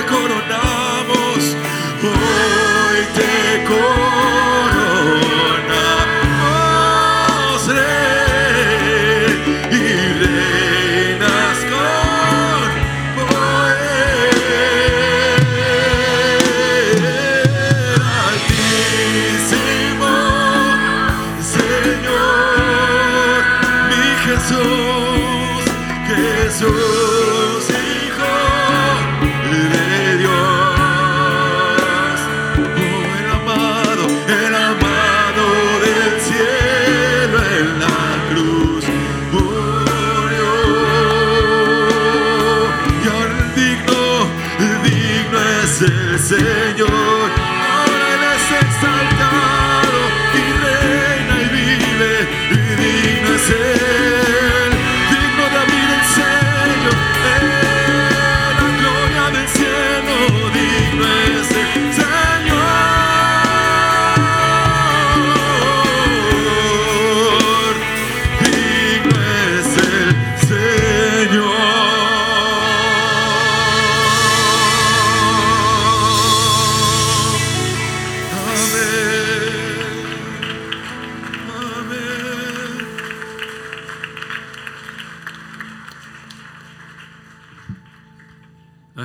[0.06, 1.56] coronamos,
[2.02, 4.03] hoy te coronamos.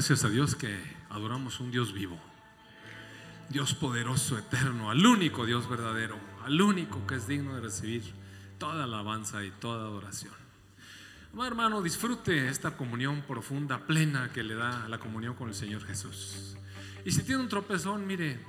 [0.09, 0.75] Gracias a Dios que
[1.11, 2.19] adoramos un Dios vivo,
[3.49, 8.01] Dios poderoso, eterno, al único Dios verdadero, al único que es digno de recibir
[8.57, 10.33] toda alabanza y toda adoración.
[11.31, 15.85] Amado hermano, disfrute esta comunión profunda, plena que le da la comunión con el Señor
[15.85, 16.57] Jesús.
[17.05, 18.39] Y si tiene un tropezón, mire,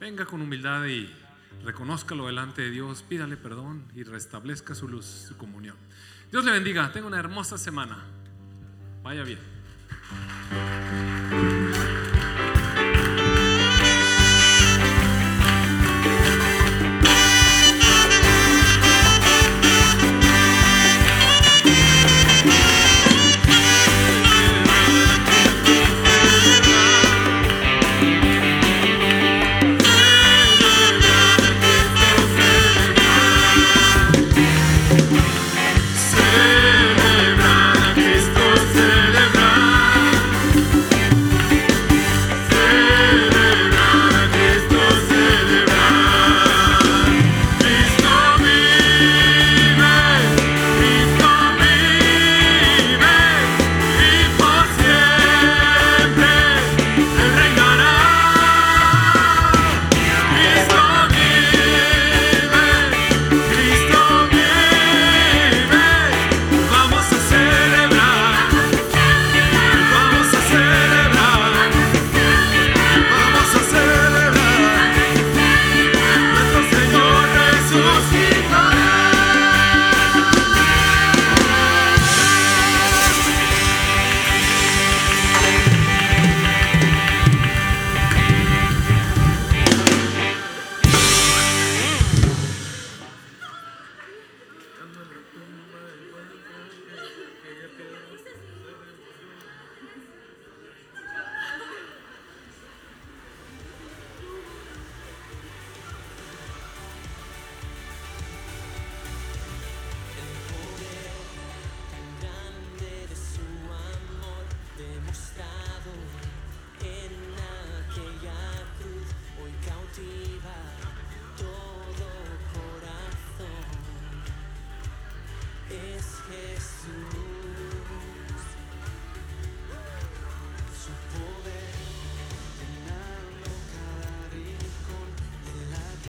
[0.00, 1.08] venga con humildad y
[1.64, 5.76] reconózcalo delante de Dios, pídale perdón y restablezca su luz, su comunión.
[6.32, 7.96] Dios le bendiga, tenga una hermosa semana.
[9.04, 9.55] Vaya bien.
[10.10, 11.55] Música